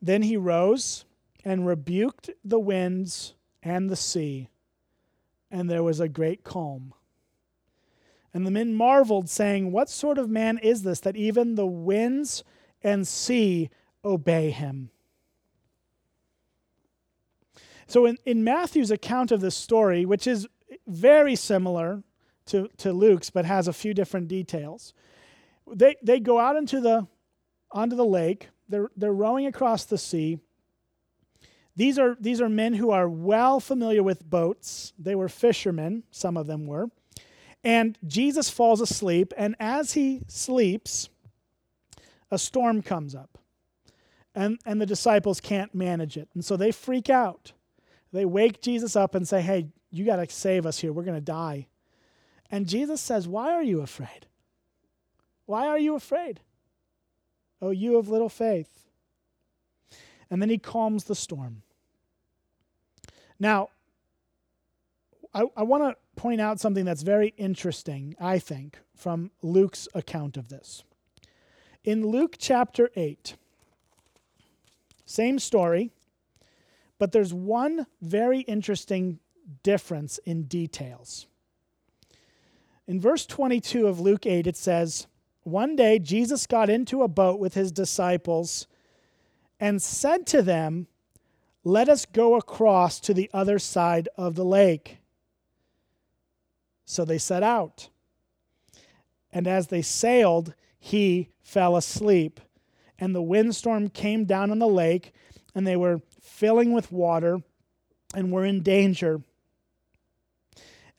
Then 0.00 0.22
he 0.22 0.36
rose 0.36 1.04
and 1.44 1.66
rebuked 1.66 2.30
the 2.44 2.60
winds 2.60 3.34
and 3.62 3.88
the 3.88 3.96
sea, 3.96 4.48
and 5.50 5.70
there 5.70 5.82
was 5.82 6.00
a 6.00 6.08
great 6.08 6.44
calm. 6.44 6.94
And 8.34 8.44
the 8.44 8.50
men 8.50 8.74
marveled, 8.74 9.30
saying, 9.30 9.72
What 9.72 9.88
sort 9.88 10.18
of 10.18 10.28
man 10.28 10.58
is 10.58 10.82
this 10.82 11.00
that 11.00 11.16
even 11.16 11.54
the 11.54 11.66
winds 11.66 12.44
and 12.82 13.06
sea 13.08 13.70
obey 14.04 14.50
him? 14.50 14.90
So, 17.86 18.06
in, 18.06 18.18
in 18.26 18.44
Matthew's 18.44 18.90
account 18.90 19.30
of 19.30 19.40
this 19.40 19.56
story, 19.56 20.04
which 20.04 20.26
is 20.26 20.48
very 20.86 21.36
similar 21.36 22.02
to, 22.46 22.68
to 22.78 22.92
Luke's 22.92 23.30
but 23.30 23.44
has 23.44 23.68
a 23.68 23.72
few 23.72 23.94
different 23.94 24.28
details, 24.28 24.92
they, 25.72 25.94
they 26.02 26.18
go 26.18 26.38
out 26.38 26.56
into 26.56 26.80
the, 26.80 27.06
onto 27.70 27.94
the 27.94 28.04
lake 28.04 28.48
they're, 28.68 28.90
they're 28.96 29.12
rowing 29.12 29.46
across 29.46 29.84
the 29.84 29.98
sea. 29.98 30.38
These 31.76 31.98
are, 31.98 32.16
these 32.20 32.40
are 32.40 32.48
men 32.48 32.74
who 32.74 32.90
are 32.90 33.08
well 33.08 33.60
familiar 33.60 34.02
with 34.02 34.28
boats. 34.28 34.92
They 34.98 35.14
were 35.14 35.28
fishermen, 35.28 36.04
some 36.10 36.36
of 36.36 36.46
them 36.46 36.66
were. 36.66 36.88
And 37.64 37.98
Jesus 38.06 38.50
falls 38.50 38.82
asleep, 38.82 39.32
and 39.38 39.56
as 39.58 39.94
he 39.94 40.20
sleeps, 40.28 41.08
a 42.30 42.38
storm 42.38 42.82
comes 42.82 43.14
up. 43.14 43.38
And, 44.34 44.58
and 44.66 44.80
the 44.80 44.86
disciples 44.86 45.40
can't 45.40 45.74
manage 45.74 46.16
it. 46.16 46.28
And 46.34 46.44
so 46.44 46.56
they 46.56 46.72
freak 46.72 47.08
out. 47.08 47.52
They 48.12 48.24
wake 48.24 48.60
Jesus 48.60 48.96
up 48.96 49.14
and 49.14 49.26
say, 49.26 49.40
Hey, 49.40 49.68
you 49.90 50.04
got 50.04 50.16
to 50.16 50.28
save 50.28 50.66
us 50.66 50.78
here. 50.78 50.92
We're 50.92 51.04
going 51.04 51.16
to 51.16 51.20
die. 51.20 51.68
And 52.50 52.68
Jesus 52.68 53.00
says, 53.00 53.26
Why 53.26 53.52
are 53.52 53.62
you 53.62 53.80
afraid? 53.80 54.26
Why 55.46 55.66
are 55.66 55.78
you 55.78 55.94
afraid? 55.94 56.40
Oh, 57.62 57.70
you 57.70 57.96
of 57.96 58.08
little 58.08 58.28
faith. 58.28 58.86
And 60.30 60.42
then 60.42 60.50
he 60.50 60.58
calms 60.58 61.04
the 61.04 61.14
storm. 61.14 61.62
Now, 63.38 63.70
I, 65.32 65.44
I 65.56 65.62
want 65.62 65.84
to 65.84 66.03
point 66.16 66.40
out 66.40 66.60
something 66.60 66.84
that's 66.84 67.02
very 67.02 67.34
interesting, 67.36 68.14
I 68.20 68.38
think, 68.38 68.78
from 68.94 69.30
Luke's 69.42 69.88
account 69.94 70.36
of 70.36 70.48
this. 70.48 70.82
In 71.82 72.06
Luke 72.06 72.36
chapter 72.38 72.90
8, 72.96 73.34
same 75.06 75.38
story, 75.38 75.90
but 76.98 77.12
there's 77.12 77.34
one 77.34 77.86
very 78.00 78.40
interesting 78.40 79.18
difference 79.62 80.18
in 80.18 80.44
details. 80.44 81.26
In 82.86 83.00
verse 83.00 83.26
22 83.26 83.86
of 83.86 84.00
Luke 84.00 84.26
8, 84.26 84.46
it 84.46 84.56
says, 84.56 85.06
one 85.44 85.76
day 85.76 85.98
Jesus 85.98 86.46
got 86.46 86.70
into 86.70 87.02
a 87.02 87.08
boat 87.08 87.38
with 87.38 87.52
his 87.52 87.70
disciples 87.70 88.66
and 89.60 89.80
said 89.80 90.26
to 90.28 90.40
them, 90.42 90.86
Let 91.62 91.90
us 91.90 92.06
go 92.06 92.34
across 92.36 92.98
to 93.00 93.14
the 93.14 93.30
other 93.32 93.58
side 93.58 94.08
of 94.16 94.34
the 94.34 94.44
lake. 94.44 94.98
So 96.84 97.04
they 97.04 97.18
set 97.18 97.42
out. 97.42 97.88
And 99.32 99.46
as 99.46 99.68
they 99.68 99.82
sailed, 99.82 100.54
he 100.78 101.30
fell 101.42 101.76
asleep. 101.76 102.40
And 102.98 103.14
the 103.14 103.22
windstorm 103.22 103.88
came 103.88 104.24
down 104.24 104.50
on 104.50 104.58
the 104.58 104.68
lake, 104.68 105.12
and 105.54 105.66
they 105.66 105.76
were 105.76 106.02
filling 106.20 106.72
with 106.72 106.92
water 106.92 107.42
and 108.14 108.30
were 108.30 108.44
in 108.44 108.62
danger. 108.62 109.22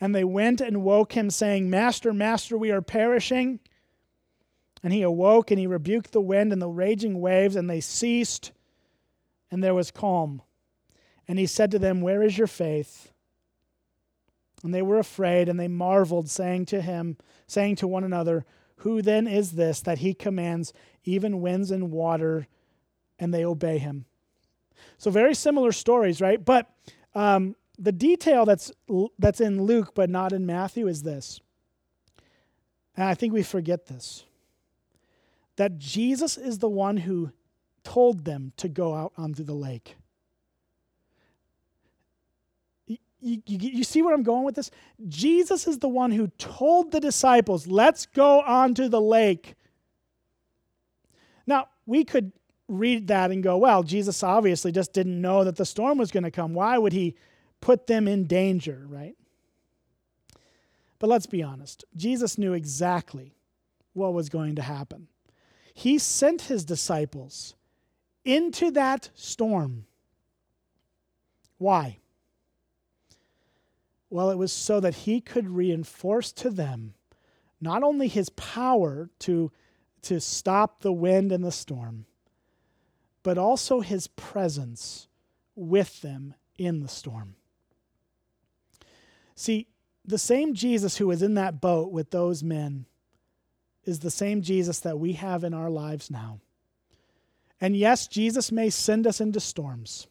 And 0.01 0.13
they 0.13 0.25
went 0.25 0.59
and 0.59 0.83
woke 0.83 1.13
him, 1.13 1.29
saying, 1.29 1.69
Master, 1.69 2.13
Master, 2.13 2.57
we 2.57 2.71
are 2.71 2.81
perishing. 2.81 3.59
And 4.83 4.91
he 4.91 5.01
awoke 5.01 5.49
and 5.49 5.59
he 5.59 5.67
rebuked 5.67 6.11
the 6.11 6.21
wind 6.21 6.51
and 6.51 6.61
the 6.61 6.67
raging 6.67 7.21
waves, 7.21 7.55
and 7.55 7.69
they 7.69 7.81
ceased, 7.81 8.51
and 9.49 9.63
there 9.63 9.73
was 9.73 9.89
calm. 9.91 10.41
And 11.27 11.39
he 11.39 11.45
said 11.45 11.71
to 11.71 11.79
them, 11.79 12.01
Where 12.01 12.21
is 12.21 12.37
your 12.37 12.47
faith? 12.47 13.11
And 14.65 14.73
they 14.73 14.81
were 14.81 14.97
afraid, 14.97 15.47
and 15.47 15.59
they 15.59 15.67
marveled, 15.67 16.27
saying 16.27 16.65
to 16.67 16.81
him, 16.81 17.17
saying 17.45 17.75
to 17.77 17.87
one 17.87 18.03
another, 18.03 18.45
Who 18.77 19.01
then 19.03 19.27
is 19.27 19.51
this 19.51 19.79
that 19.81 19.99
he 19.99 20.13
commands 20.15 20.73
even 21.03 21.39
winds 21.39 21.69
and 21.69 21.91
water, 21.91 22.47
and 23.19 23.31
they 23.31 23.45
obey 23.45 23.77
him? 23.77 24.05
So 24.97 25.11
very 25.11 25.35
similar 25.35 25.71
stories, 25.71 26.19
right? 26.19 26.43
But 26.43 26.67
um, 27.13 27.55
the 27.77 27.91
detail 27.91 28.45
that's 28.45 28.71
that's 29.19 29.39
in 29.39 29.63
Luke 29.63 29.93
but 29.93 30.09
not 30.09 30.33
in 30.33 30.45
Matthew 30.47 30.87
is 30.87 31.03
this. 31.03 31.39
And 32.97 33.07
I 33.07 33.13
think 33.13 33.33
we 33.33 33.43
forget 33.43 33.85
this. 33.85 34.25
That 35.57 35.77
Jesus 35.77 36.37
is 36.37 36.59
the 36.59 36.69
one 36.69 36.97
who 36.97 37.31
told 37.83 38.25
them 38.25 38.51
to 38.57 38.67
go 38.67 38.95
out 38.95 39.13
onto 39.15 39.43
the 39.43 39.53
lake. 39.53 39.95
You, 43.25 43.41
you, 43.47 43.57
you, 43.57 43.83
see 43.83 44.03
where 44.03 44.13
I'm 44.13 44.21
going 44.21 44.43
with 44.43 44.53
this? 44.53 44.69
Jesus 45.07 45.65
is 45.65 45.79
the 45.79 45.89
one 45.89 46.11
who 46.11 46.27
told 46.37 46.91
the 46.91 46.99
disciples, 46.99 47.65
let's 47.65 48.05
go 48.05 48.41
onto 48.41 48.87
the 48.87 49.01
lake. 49.01 49.55
Now, 51.47 51.69
we 51.87 52.03
could 52.03 52.31
read 52.67 53.07
that 53.07 53.31
and 53.31 53.41
go, 53.41 53.57
well, 53.57 53.81
Jesus 53.81 54.21
obviously 54.21 54.71
just 54.71 54.93
didn't 54.93 55.19
know 55.19 55.43
that 55.43 55.55
the 55.55 55.65
storm 55.65 55.97
was 55.97 56.11
going 56.11 56.23
to 56.23 56.29
come. 56.29 56.53
Why 56.53 56.77
would 56.77 56.93
he 56.93 57.15
put 57.61 57.87
them 57.87 58.07
in 58.07 58.25
danger, 58.25 58.85
right? 58.87 59.15
But 60.99 61.09
let's 61.09 61.25
be 61.25 61.41
honest. 61.41 61.83
Jesus 61.95 62.37
knew 62.37 62.53
exactly 62.53 63.33
what 63.93 64.13
was 64.13 64.29
going 64.29 64.53
to 64.57 64.61
happen. 64.61 65.07
He 65.73 65.97
sent 65.97 66.43
his 66.43 66.63
disciples 66.63 67.55
into 68.23 68.69
that 68.69 69.09
storm. 69.15 69.87
Why? 71.57 71.97
Well, 74.09 74.29
it 74.29 74.37
was 74.37 74.51
so 74.51 74.79
that 74.79 74.95
he 74.95 75.19
could 75.19 75.49
reinforce 75.49 76.31
to 76.33 76.49
them 76.49 76.93
not 77.61 77.83
only 77.83 78.07
his 78.07 78.29
power 78.29 79.09
to, 79.19 79.51
to 80.03 80.19
stop 80.19 80.81
the 80.81 80.93
wind 80.93 81.31
and 81.31 81.43
the 81.43 81.51
storm, 81.51 82.05
but 83.23 83.37
also 83.37 83.79
his 83.79 84.07
presence 84.07 85.07
with 85.55 86.01
them 86.01 86.35
in 86.57 86.81
the 86.81 86.87
storm. 86.87 87.35
See, 89.35 89.67
the 90.05 90.19
same 90.19 90.53
Jesus 90.53 90.97
who 90.97 91.07
was 91.07 91.23
in 91.23 91.33
that 91.33 91.59
boat 91.59 91.91
with 91.91 92.11
those 92.11 92.43
men 92.43 92.85
is 93.83 93.99
the 93.99 94.11
same 94.11 94.41
Jesus 94.41 94.79
that 94.81 94.99
we 94.99 95.13
have 95.13 95.43
in 95.43 95.53
our 95.53 95.69
lives 95.69 96.11
now. 96.11 96.39
And 97.59 97.75
yes, 97.75 98.07
Jesus 98.07 98.51
may 98.51 98.69
send 98.69 99.07
us 99.07 99.19
into 99.19 99.39
storms, 99.39 100.07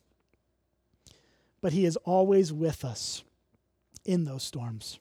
but 1.60 1.72
he 1.72 1.84
is 1.84 1.96
always 1.98 2.52
with 2.52 2.84
us 2.84 3.22
in 4.04 4.24
those 4.24 4.42
storms. 4.42 4.98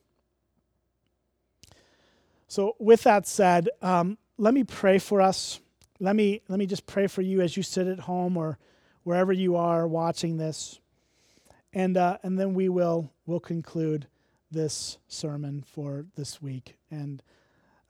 So, 2.47 2.75
with 2.79 3.03
that 3.03 3.27
said, 3.27 3.69
um, 3.81 4.17
let 4.37 4.53
me 4.53 4.63
pray 4.63 4.99
for 4.99 5.21
us 5.21 5.59
let 6.03 6.17
me 6.17 6.41
let 6.49 6.59
me 6.59 6.65
just 6.65 6.85
pray 6.85 7.07
for 7.07 7.21
you 7.21 7.39
as 7.39 7.55
you 7.55 7.63
sit 7.63 7.87
at 7.87 8.01
home 8.01 8.35
or 8.35 8.57
wherever 9.03 9.31
you 9.31 9.55
are 9.55 9.87
watching 9.87 10.35
this, 10.35 10.81
and 11.71 11.95
uh, 11.95 12.17
and 12.23 12.37
then 12.37 12.53
we 12.53 12.67
will 12.67 13.09
will 13.25 13.39
conclude 13.39 14.07
this 14.51 14.97
sermon 15.07 15.63
for 15.65 16.05
this 16.15 16.41
week. 16.41 16.75
And 16.91 17.23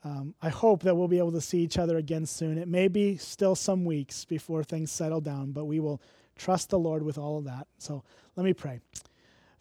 um, 0.04 0.36
I 0.42 0.50
hope 0.50 0.84
that 0.84 0.96
we'll 0.96 1.08
be 1.08 1.18
able 1.18 1.32
to 1.32 1.42
see 1.42 1.60
each 1.60 1.80
other 1.80 1.98
again 1.98 2.28
soon. 2.28 2.60
It 2.60 2.68
may 2.68 2.88
be 2.88 3.18
still 3.18 3.56
some 3.56 3.84
weeks 3.84 4.26
before 4.26 4.64
things 4.64 4.92
settle 4.92 5.22
down, 5.22 5.52
but 5.52 5.66
we 5.66 5.80
will 5.80 6.00
trust 6.36 6.70
the 6.70 6.80
Lord 6.80 7.02
with 7.02 7.18
all 7.18 7.40
of 7.40 7.46
that. 7.46 7.68
So 7.80 8.04
let 8.36 8.44
me 8.44 8.54
pray. 8.54 8.80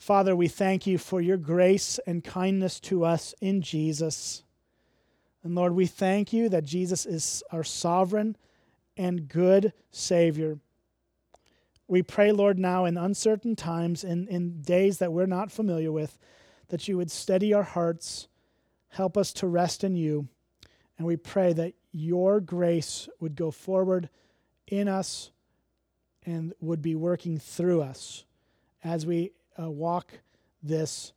Father, 0.02 0.34
we 0.34 0.48
thank 0.48 0.84
you 0.84 0.98
for 0.98 1.20
your 1.20 1.36
grace 1.36 2.00
and 2.08 2.24
kindness 2.24 2.80
to 2.80 3.04
us 3.04 3.36
in 3.40 3.62
Jesus. 3.62 4.42
And 5.44 5.54
Lord, 5.54 5.76
we 5.76 5.86
thank 5.86 6.32
you 6.32 6.48
that 6.48 6.64
Jesus 6.64 7.06
is 7.06 7.44
our 7.52 7.62
sovereign 7.62 8.36
and 8.96 9.28
good 9.28 9.72
Savior. 9.92 10.58
We 11.86 12.02
pray, 12.02 12.32
Lord, 12.32 12.58
now 12.58 12.84
in 12.84 12.96
uncertain 12.96 13.54
times, 13.54 14.02
in, 14.02 14.26
in 14.26 14.60
days 14.62 14.98
that 14.98 15.12
we're 15.12 15.26
not 15.26 15.52
familiar 15.52 15.92
with, 15.92 16.18
that 16.66 16.88
you 16.88 16.96
would 16.96 17.12
steady 17.12 17.54
our 17.54 17.62
hearts, 17.62 18.26
help 18.88 19.16
us 19.16 19.32
to 19.34 19.46
rest 19.46 19.84
in 19.84 19.94
you. 19.94 20.26
And 20.98 21.06
we 21.06 21.16
pray 21.16 21.52
that 21.52 21.74
your 21.92 22.40
grace 22.40 23.08
would 23.20 23.36
go 23.36 23.52
forward 23.52 24.08
in 24.66 24.88
us 24.88 25.30
and 26.26 26.54
would 26.60 26.82
be 26.82 26.96
working 26.96 27.38
through 27.38 27.82
us 27.82 28.24
as 28.82 29.06
we 29.06 29.30
uh, 29.60 29.70
walk 29.70 30.12
this 30.62 31.12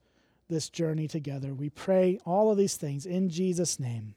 this 0.48 0.70
journey 0.70 1.08
together. 1.08 1.54
We 1.54 1.70
pray 1.70 2.20
all 2.26 2.52
of 2.52 2.58
these 2.58 2.78
things 2.78 3.06
in 3.06 3.30
Jesus' 3.30 3.80
name. 3.80 4.16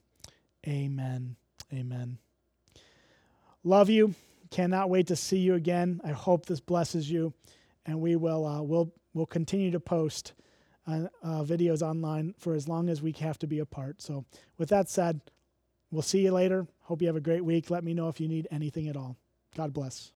Amen. 0.66 1.36
Amen. 1.72 2.18
Love 3.64 3.88
you. 3.88 4.14
Cannot 4.50 4.90
wait 4.90 5.06
to 5.08 5.16
see 5.16 5.38
you 5.38 5.54
again. 5.54 6.00
I 6.04 6.10
hope 6.10 6.46
this 6.46 6.60
blesses 6.60 7.10
you, 7.10 7.34
and 7.84 8.00
we 8.00 8.16
will 8.16 8.46
uh, 8.46 8.62
we'll 8.62 8.92
we'll 9.12 9.26
continue 9.26 9.70
to 9.70 9.80
post 9.80 10.32
uh, 10.86 11.08
uh, 11.22 11.42
videos 11.42 11.82
online 11.82 12.34
for 12.38 12.54
as 12.54 12.66
long 12.66 12.88
as 12.88 13.02
we 13.02 13.12
have 13.12 13.38
to 13.40 13.46
be 13.46 13.58
apart. 13.58 14.00
So, 14.00 14.24
with 14.56 14.70
that 14.70 14.88
said, 14.88 15.20
we'll 15.90 16.02
see 16.02 16.20
you 16.20 16.32
later. 16.32 16.66
Hope 16.82 17.02
you 17.02 17.08
have 17.08 17.16
a 17.16 17.20
great 17.20 17.44
week. 17.44 17.70
Let 17.70 17.84
me 17.84 17.92
know 17.92 18.08
if 18.08 18.20
you 18.20 18.28
need 18.28 18.48
anything 18.50 18.88
at 18.88 18.96
all. 18.96 19.16
God 19.54 19.74
bless. 19.74 20.12